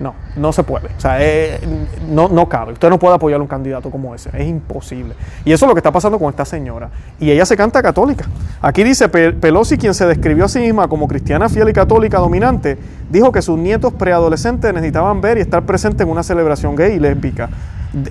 no, 0.00 0.14
no 0.34 0.52
se 0.52 0.64
puede. 0.64 0.86
O 0.86 1.00
sea, 1.00 1.18
eh, 1.20 1.60
no, 2.08 2.28
no 2.28 2.48
cabe. 2.48 2.72
Usted 2.72 2.88
no 2.88 2.98
puede 2.98 3.14
apoyar 3.14 3.38
a 3.38 3.42
un 3.42 3.48
candidato 3.48 3.90
como 3.90 4.14
ese. 4.14 4.30
Es 4.32 4.48
imposible. 4.48 5.14
Y 5.44 5.52
eso 5.52 5.66
es 5.66 5.68
lo 5.68 5.74
que 5.74 5.80
está 5.80 5.92
pasando 5.92 6.18
con 6.18 6.30
esta 6.30 6.46
señora. 6.46 6.88
Y 7.20 7.30
ella 7.30 7.44
se 7.44 7.56
canta 7.56 7.82
católica. 7.82 8.24
Aquí 8.62 8.82
dice 8.82 9.08
Pelosi, 9.08 9.76
quien 9.76 9.92
se 9.92 10.06
describió 10.06 10.46
a 10.46 10.48
sí 10.48 10.60
misma 10.60 10.88
como 10.88 11.06
cristiana 11.06 11.50
fiel 11.50 11.68
y 11.68 11.72
católica 11.74 12.18
dominante, 12.18 12.78
dijo 13.10 13.30
que 13.30 13.42
sus 13.42 13.58
nietos 13.58 13.92
preadolescentes 13.92 14.72
necesitaban 14.72 15.20
ver 15.20 15.36
y 15.36 15.42
estar 15.42 15.62
presentes 15.64 16.06
en 16.06 16.10
una 16.10 16.22
celebración 16.22 16.76
gay 16.76 16.94
y 16.94 16.98
lésbica 16.98 17.50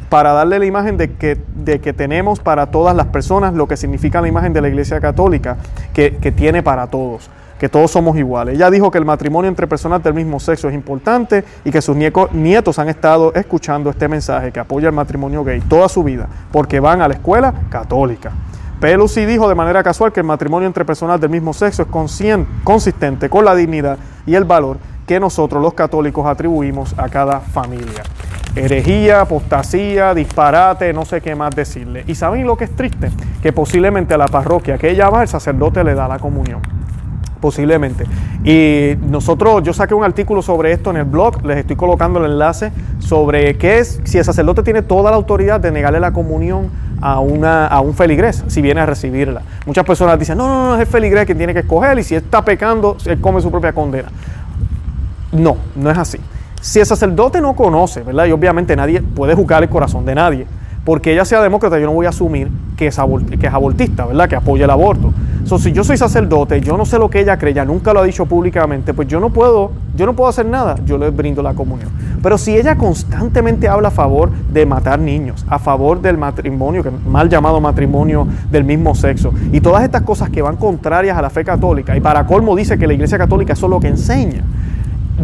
para 0.10 0.34
darle 0.34 0.60
la 0.60 0.65
imagen 0.65 0.97
de 0.97 1.13
que, 1.13 1.38
de 1.56 1.80
que 1.80 1.93
tenemos 1.93 2.39
para 2.39 2.67
todas 2.67 2.95
las 2.95 3.08
personas 3.08 3.54
lo 3.54 3.67
que 3.67 3.78
significa 3.78 4.21
la 4.21 4.28
imagen 4.28 4.54
de 4.54 4.62
la 4.62 4.67
Iglesia 4.67 4.99
Católica, 4.99 5.58
que, 5.93 6.17
que 6.17 6.32
tiene 6.32 6.62
para 6.62 6.88
todos 6.88 7.30
que 7.60 7.69
todos 7.69 7.91
somos 7.91 8.17
iguales. 8.17 8.56
Ella 8.56 8.72
dijo 8.72 8.89
que 8.89 8.98
el 8.98 9.06
matrimonio 9.06 9.50
entre 9.50 9.67
personas 9.67 10.02
del 10.02 10.13
mismo 10.13 10.39
sexo 10.39 10.69
es 10.69 10.74
importante 10.74 11.43
y 11.65 11.72
que 11.72 11.82
sus 11.82 11.95
nietos 11.95 12.80
han 12.80 12.89
estado 12.89 13.34
escuchando 13.36 13.89
este 13.89 14.08
mensaje 14.08 14.52
que 14.52 14.62
apoya 14.62 14.88
el 14.88 14.95
matrimonio 14.95 15.43
gay 15.43 15.60
toda 15.60 15.89
su 15.89 16.04
vida, 16.04 16.28
porque 16.52 16.80
van 16.80 17.02
a 17.02 17.08
la 17.08 17.15
escuela 17.15 17.54
católica. 17.69 18.32
Pelosi 18.80 19.26
dijo 19.26 19.50
de 19.50 19.56
manera 19.56 19.84
casual 19.84 20.13
que 20.13 20.22
el 20.22 20.26
matrimonio 20.26 20.65
entre 20.65 20.86
personas 20.86 21.19
del 21.19 21.30
mismo 21.30 21.54
sexo 21.54 21.84
es 21.84 21.89
consistente 22.63 23.30
con 23.30 23.43
la 23.43 23.54
dignidad 23.54 23.98
y 24.26 24.36
el 24.36 24.45
valor 24.45 24.78
que 25.06 25.19
nosotros 25.19 25.62
los 25.62 25.74
católicos 25.74 26.26
atribuimos 26.26 26.98
a 26.98 27.10
cada 27.10 27.41
familia. 27.41 28.04
Herejía, 28.56 29.22
apostasía, 29.22 30.13
disparate, 30.13 30.93
no 30.93 31.04
sé 31.04 31.19
qué 31.19 31.36
más 31.36 31.54
decirle. 31.54 32.06
¿Y 32.08 32.15
saben 32.15 32.48
lo 32.48 32.56
que 32.56 32.65
es 32.65 32.76
triste? 32.76 33.12
Que 33.41 33.52
posiblemente 33.52 34.13
a 34.13 34.17
la 34.17 34.28
parroquia 34.28 34.78
que 34.78 34.89
ella 34.89 35.10
va, 35.10 35.24
el 35.24 35.28
sacerdote 35.28 35.84
le 35.84 35.93
da 35.93 36.08
la 36.08 36.19
comunión 36.19 36.62
posiblemente. 37.39 38.06
Y 38.43 38.95
nosotros, 39.10 39.63
yo 39.63 39.73
saqué 39.73 39.93
un 39.93 40.04
artículo 40.04 40.41
sobre 40.41 40.71
esto 40.71 40.89
en 40.89 40.97
el 40.97 41.06
blog, 41.06 41.45
les 41.45 41.58
estoy 41.58 41.75
colocando 41.75 42.19
el 42.19 42.32
enlace 42.32 42.71
sobre 42.99 43.58
qué 43.58 43.80
es, 43.80 44.02
si 44.04 44.17
el 44.17 44.25
sacerdote 44.25 44.63
tiene 44.63 44.82
toda 44.82 45.12
la 45.12 45.17
autoridad 45.17 45.60
de 45.60 45.71
negarle 45.71 45.99
la 45.99 46.12
comunión 46.12 46.69
a, 47.02 47.19
una, 47.19 47.67
a 47.67 47.80
un 47.82 47.93
feligrés, 47.93 48.43
si 48.47 48.62
viene 48.62 48.82
a 48.82 48.86
recibirla. 48.86 49.41
Muchas 49.65 49.86
personas 49.86 50.19
dicen, 50.19 50.38
no, 50.38 50.47
no, 50.47 50.67
no, 50.67 50.75
es 50.75 50.82
el 50.82 50.88
feligrés 50.88 51.25
quien 51.25 51.38
tiene 51.38 51.54
que 51.54 51.60
escoger 51.60 51.97
y 51.99 52.04
si 52.04 52.15
está 52.15 52.43
pecando, 52.43 52.97
él 53.06 53.19
come 53.21 53.41
su 53.41 53.49
propia 53.52 53.73
condena. 53.73 54.10
No, 55.32 55.58
no 55.75 55.89
es 55.89 55.97
así. 55.97 56.17
Si 56.62 56.80
el 56.80 56.86
sacerdote 56.86 57.39
no 57.39 57.56
conoce, 57.56 58.02
¿verdad? 58.02 58.25
Y 58.25 58.32
obviamente 58.32 58.75
nadie 58.75 59.02
puede 59.02 59.34
juzgar 59.34 59.63
el 59.63 59.69
corazón 59.69 60.06
de 60.06 60.15
nadie 60.15 60.45
porque 60.89 61.13
ella 61.13 61.23
sea 61.23 61.39
demócrata, 61.43 61.78
yo 61.78 61.86
no 61.86 61.93
voy 61.93 62.08
a 62.08 62.10
asumir 62.10 62.49
que 62.75 62.88
es, 62.88 62.97
que 63.39 63.45
es 63.45 63.54
abortista, 63.54 64.08
¿verdad? 64.08 64.28
Que 64.28 64.36
apoya 64.36 64.65
el 64.65 64.71
aborto. 64.71 65.13
So, 65.43 65.60
si 65.60 65.71
yo 65.71 65.84
soy 65.84 65.97
sacerdote, 65.97 66.62
yo 66.62 66.78
no 66.78 66.86
sé 66.88 66.97
lo 66.97 67.12
que 67.12 67.19
ella 67.19 67.38
cree, 67.38 67.52
ella 67.52 67.63
nunca 67.63 67.93
lo 67.93 67.99
ha 67.99 68.04
dicho 68.04 68.25
públicamente, 68.25 68.95
pues 68.95 69.08
yo 69.08 69.19
no 69.19 69.30
puedo, 69.30 69.71
yo 69.95 70.08
no 70.08 70.15
puedo 70.15 70.32
hacer 70.32 70.47
nada, 70.47 70.78
yo 70.88 70.97
le 70.97 71.12
brindo 71.12 71.43
la 71.43 71.54
comunión. 71.54 71.91
Pero 72.23 72.39
si 72.39 72.58
ella 72.58 72.75
constantemente 72.75 73.67
habla 73.67 73.89
a 73.89 73.91
favor 73.91 74.32
de 74.32 74.65
matar 74.65 74.97
niños, 74.97 75.45
a 75.47 75.60
favor 75.60 76.02
del 76.02 76.17
matrimonio, 76.17 76.82
que 76.82 76.89
mal 76.89 77.30
llamado 77.30 77.62
matrimonio 77.62 78.25
del 78.49 78.63
mismo 78.63 78.95
sexo, 78.95 79.32
y 79.52 79.62
todas 79.62 79.84
estas 79.84 80.02
cosas 80.02 80.32
que 80.32 80.41
van 80.41 80.58
contrarias 80.58 81.15
a 81.15 81.21
la 81.21 81.30
fe 81.30 81.45
católica, 81.45 81.95
y 81.95 81.99
para 81.99 82.25
colmo 82.25 82.56
dice 82.56 82.80
que 82.80 82.88
la 82.88 82.93
Iglesia 82.93 83.19
Católica 83.19 83.54
eso 83.54 83.67
es 83.67 83.69
lo 83.69 83.80
que 83.80 83.89
enseña, 83.89 84.41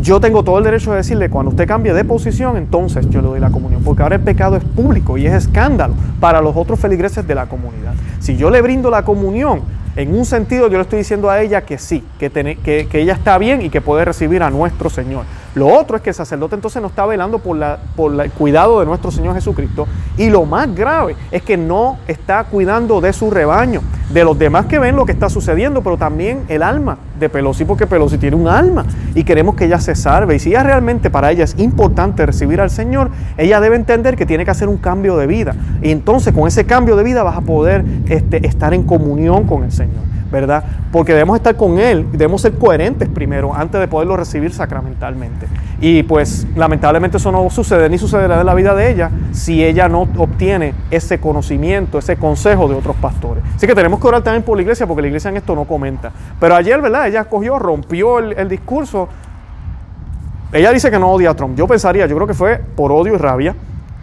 yo 0.02 0.20
tengo 0.20 0.44
todo 0.44 0.58
el 0.58 0.64
derecho 0.64 0.92
de 0.92 0.98
decirle, 0.98 1.30
cuando 1.30 1.52
usted 1.52 1.68
cambie 1.68 1.94
de 1.94 2.04
posición, 2.04 2.58
entonces 2.58 3.10
yo 3.10 3.22
le 3.22 3.28
doy 3.28 3.40
la 3.40 3.50
comunión, 3.50 3.84
porque 3.84 4.04
ahora 4.04 4.16
el 4.16 4.22
pecado 4.22 4.56
es 4.56 4.64
público 4.64 5.18
y 5.18 5.26
es 5.26 5.34
escándalo 5.34 5.94
para 6.20 6.42
los 6.42 6.56
otros 6.56 6.80
feligreses 6.80 7.26
de 7.28 7.36
la 7.36 7.48
comunidad. 7.48 7.94
Si 8.20 8.36
yo 8.36 8.50
le 8.50 8.62
brindo 8.62 8.90
la 8.90 9.04
comunión, 9.04 9.62
en 9.96 10.14
un 10.14 10.26
sentido 10.26 10.68
yo 10.68 10.78
le 10.78 10.84
estoy 10.84 11.00
diciendo 11.00 11.30
a 11.30 11.42
ella 11.42 11.62
que 11.62 11.78
sí, 11.78 12.04
que, 12.20 12.30
que, 12.30 13.02
ella 13.02 13.14
está 13.14 13.38
bien 13.38 13.62
y 13.62 13.70
que 13.70 13.82
puede 13.82 14.04
recibir 14.04 14.44
a 14.44 14.50
nuestro 14.50 14.90
Señor. 14.90 15.26
Lo 15.56 15.68
otro 15.68 15.96
es 15.96 16.04
que 16.04 16.10
el 16.10 16.16
sacerdote 16.16 16.56
entonces 16.56 16.82
no 16.82 16.90
está 16.90 17.06
velando 17.06 17.40
por, 17.40 17.58
el 17.58 18.32
cuidado 18.32 18.82
de 18.82 18.86
nuestro 18.86 19.10
Señor 19.10 19.36
Jesucristo. 19.36 19.88
Y 20.18 20.30
lo 20.30 20.46
más 20.46 20.74
grave 20.76 21.16
es 21.32 21.42
que 21.42 21.56
no 21.56 21.98
está 22.08 22.44
cuidando 22.44 23.00
de 23.00 23.14
su 23.14 23.32
rebaño, 23.32 23.82
de 24.12 24.24
los 24.26 24.38
demás 24.38 24.66
que 24.66 24.80
ven 24.80 24.98
lo 24.98 25.06
que 25.06 25.14
está 25.14 25.30
sucediendo, 25.30 25.82
pero 25.82 25.98
también 25.98 26.44
el 26.50 26.62
alma 26.62 26.98
de 27.18 27.30
Pelosi, 27.30 27.64
porque 27.64 27.88
Pelosi 27.88 28.18
tiene 28.18 28.36
un 28.36 28.50
alma 28.50 28.86
y 29.16 29.24
queremos 29.24 29.56
que 29.56 29.66
ella 29.66 29.80
se 29.80 29.96
salve. 29.96 30.36
Y 30.36 30.40
si 30.40 30.50
ella 30.50 30.64
realmente 30.64 31.10
para 31.10 31.32
ella 31.32 31.46
es 31.46 31.58
importante 31.58 32.26
recibir 32.26 32.60
al 32.60 32.70
Señor, 32.70 33.10
ella 33.38 33.62
debe 33.62 33.78
entender 33.78 34.18
que 34.18 34.26
tiene 34.26 34.44
que 34.44 34.52
hacer 34.52 34.68
un 34.68 34.78
cambio 34.78 35.16
de 35.16 35.26
vida. 35.26 35.56
Y 35.82 35.92
entonces 35.92 36.34
con 36.34 36.50
ese 36.50 36.66
cambio 36.66 36.98
de 36.98 37.04
vida 37.04 37.24
vas 37.24 37.38
a 37.38 37.42
poder 37.42 37.86
este, 38.10 38.46
estar 38.46 38.74
en 38.74 38.84
comunión 38.84 39.46
con 39.46 39.64
el 39.64 39.72
Señor. 39.72 40.15
¿Verdad? 40.36 40.66
Porque 40.92 41.14
debemos 41.14 41.38
estar 41.38 41.56
con 41.56 41.80
Él, 41.80 42.08
debemos 42.12 42.42
ser 42.42 42.54
coherentes 42.56 43.08
primero 43.08 43.56
antes 43.56 43.80
de 43.80 43.88
poderlo 43.88 44.18
recibir 44.18 44.52
sacramentalmente. 44.52 45.48
Y 45.80 46.04
pues 46.04 46.46
lamentablemente 46.56 47.18
eso 47.18 47.32
no 47.32 47.50
sucede 47.50 47.90
ni 47.90 47.98
sucederá 47.98 48.42
en 48.42 48.46
la 48.46 48.54
vida 48.54 48.76
de 48.76 48.92
ella 48.92 49.10
si 49.32 49.64
ella 49.64 49.88
no 49.88 50.02
obtiene 50.18 50.74
ese 50.92 51.20
conocimiento, 51.20 51.98
ese 51.98 52.18
consejo 52.18 52.68
de 52.68 52.76
otros 52.76 52.98
pastores. 52.98 53.44
Así 53.56 53.66
que 53.66 53.74
tenemos 53.74 54.00
que 54.00 54.08
orar 54.08 54.24
también 54.24 54.44
por 54.44 54.58
la 54.58 54.64
iglesia 54.64 54.86
porque 54.86 55.02
la 55.02 55.08
iglesia 55.08 55.30
en 55.30 55.38
esto 55.38 55.56
no 55.56 55.64
comenta. 55.64 56.12
Pero 56.38 56.56
ayer, 56.56 56.82
¿verdad? 56.82 57.08
Ella 57.08 57.24
cogió, 57.24 57.58
rompió 57.58 58.20
el, 58.20 58.34
el 58.34 58.50
discurso. 58.50 59.08
Ella 60.52 60.72
dice 60.72 60.92
que 60.92 61.00
no 61.00 61.12
odia 61.12 61.30
a 61.30 61.34
Trump. 61.34 61.58
Yo 61.58 61.66
pensaría, 61.66 62.06
yo 62.08 62.16
creo 62.16 62.28
que 62.28 62.34
fue 62.34 62.58
por 62.76 62.92
odio 62.92 63.16
y 63.16 63.18
rabia. 63.18 63.56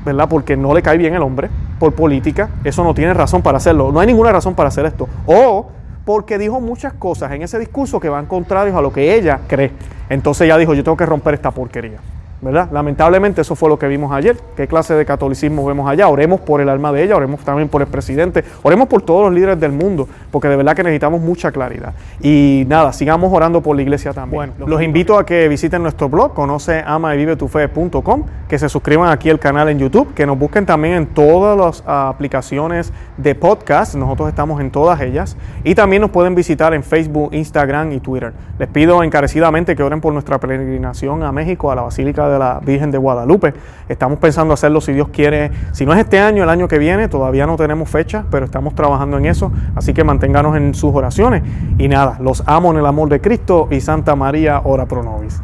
¿verdad? 0.04 0.28
Porque 0.28 0.56
no 0.56 0.74
le 0.74 0.82
cae 0.82 0.98
bien 0.98 1.14
el 1.14 1.22
hombre, 1.22 1.48
por 1.78 1.94
política, 1.94 2.48
eso 2.64 2.82
no 2.84 2.94
tiene 2.94 3.14
razón 3.14 3.42
para 3.42 3.58
hacerlo, 3.58 3.92
no 3.92 4.00
hay 4.00 4.06
ninguna 4.06 4.32
razón 4.32 4.54
para 4.54 4.68
hacer 4.68 4.86
esto. 4.86 5.08
O 5.26 5.68
porque 6.04 6.38
dijo 6.38 6.60
muchas 6.60 6.92
cosas 6.94 7.32
en 7.32 7.42
ese 7.42 7.58
discurso 7.58 8.00
que 8.00 8.08
van 8.08 8.26
contrarios 8.26 8.76
a 8.76 8.82
lo 8.82 8.92
que 8.92 9.14
ella 9.14 9.40
cree. 9.46 9.72
Entonces 10.08 10.46
ella 10.46 10.58
dijo, 10.58 10.74
yo 10.74 10.84
tengo 10.84 10.96
que 10.96 11.06
romper 11.06 11.34
esta 11.34 11.50
porquería. 11.50 11.98
¿Verdad? 12.42 12.68
Lamentablemente 12.72 13.40
eso 13.40 13.54
fue 13.54 13.68
lo 13.68 13.78
que 13.78 13.86
vimos 13.86 14.12
ayer. 14.12 14.36
¿Qué 14.56 14.66
clase 14.66 14.94
de 14.94 15.06
catolicismo 15.06 15.64
vemos 15.64 15.88
allá? 15.88 16.08
Oremos 16.08 16.40
por 16.40 16.60
el 16.60 16.68
alma 16.68 16.92
de 16.92 17.04
ella, 17.04 17.16
oremos 17.16 17.40
también 17.40 17.68
por 17.68 17.80
el 17.82 17.88
presidente, 17.88 18.44
oremos 18.62 18.88
por 18.88 19.02
todos 19.02 19.26
los 19.26 19.32
líderes 19.32 19.58
del 19.60 19.70
mundo, 19.72 20.08
porque 20.30 20.48
de 20.48 20.56
verdad 20.56 20.74
que 20.74 20.82
necesitamos 20.82 21.20
mucha 21.20 21.52
claridad. 21.52 21.94
Y 22.20 22.64
nada, 22.66 22.92
sigamos 22.92 23.32
orando 23.32 23.62
por 23.62 23.76
la 23.76 23.82
iglesia 23.82 24.12
también. 24.12 24.52
Bueno, 24.58 24.66
los 24.66 24.82
invito 24.82 25.16
a 25.16 25.24
que 25.24 25.46
visiten 25.46 25.82
nuestro 25.82 26.08
blog, 26.08 26.34
conoce 26.34 26.82
amaevivetufe.com, 26.84 28.24
que 28.48 28.58
se 28.58 28.68
suscriban 28.68 29.10
aquí 29.10 29.30
al 29.30 29.38
canal 29.38 29.68
en 29.68 29.78
YouTube, 29.78 30.12
que 30.14 30.26
nos 30.26 30.36
busquen 30.36 30.66
también 30.66 30.94
en 30.94 31.06
todas 31.06 31.56
las 31.56 31.84
aplicaciones 31.86 32.92
de 33.16 33.34
podcast, 33.36 33.94
nosotros 33.94 34.28
estamos 34.28 34.60
en 34.60 34.72
todas 34.72 35.00
ellas, 35.00 35.36
y 35.62 35.76
también 35.76 36.02
nos 36.02 36.10
pueden 36.10 36.34
visitar 36.34 36.74
en 36.74 36.82
Facebook, 36.82 37.32
Instagram 37.32 37.92
y 37.92 38.00
Twitter. 38.00 38.32
Les 38.58 38.68
pido 38.68 39.02
encarecidamente 39.02 39.76
que 39.76 39.82
oren 39.82 40.00
por 40.00 40.12
nuestra 40.12 40.38
peregrinación 40.38 41.22
a 41.22 41.30
México, 41.30 41.70
a 41.70 41.76
la 41.76 41.82
Basílica 41.82 42.28
de 42.28 42.31
de 42.32 42.38
la 42.38 42.60
Virgen 42.64 42.90
de 42.90 42.98
Guadalupe. 42.98 43.54
Estamos 43.88 44.18
pensando 44.18 44.54
hacerlo 44.54 44.80
si 44.80 44.92
Dios 44.92 45.08
quiere, 45.08 45.50
si 45.72 45.86
no 45.86 45.92
es 45.92 46.00
este 46.00 46.18
año, 46.18 46.42
el 46.42 46.48
año 46.48 46.68
que 46.68 46.78
viene, 46.78 47.08
todavía 47.08 47.46
no 47.46 47.56
tenemos 47.56 47.88
fecha, 47.88 48.24
pero 48.30 48.44
estamos 48.44 48.74
trabajando 48.74 49.18
en 49.18 49.26
eso, 49.26 49.52
así 49.74 49.92
que 49.94 50.04
manténganos 50.04 50.56
en 50.56 50.74
sus 50.74 50.94
oraciones. 50.94 51.42
Y 51.78 51.88
nada, 51.88 52.18
los 52.20 52.42
amo 52.46 52.72
en 52.72 52.78
el 52.78 52.86
amor 52.86 53.08
de 53.08 53.20
Cristo 53.20 53.68
y 53.70 53.80
Santa 53.80 54.16
María, 54.16 54.60
ora 54.64 54.86
pro 54.86 55.02
nobis. 55.02 55.40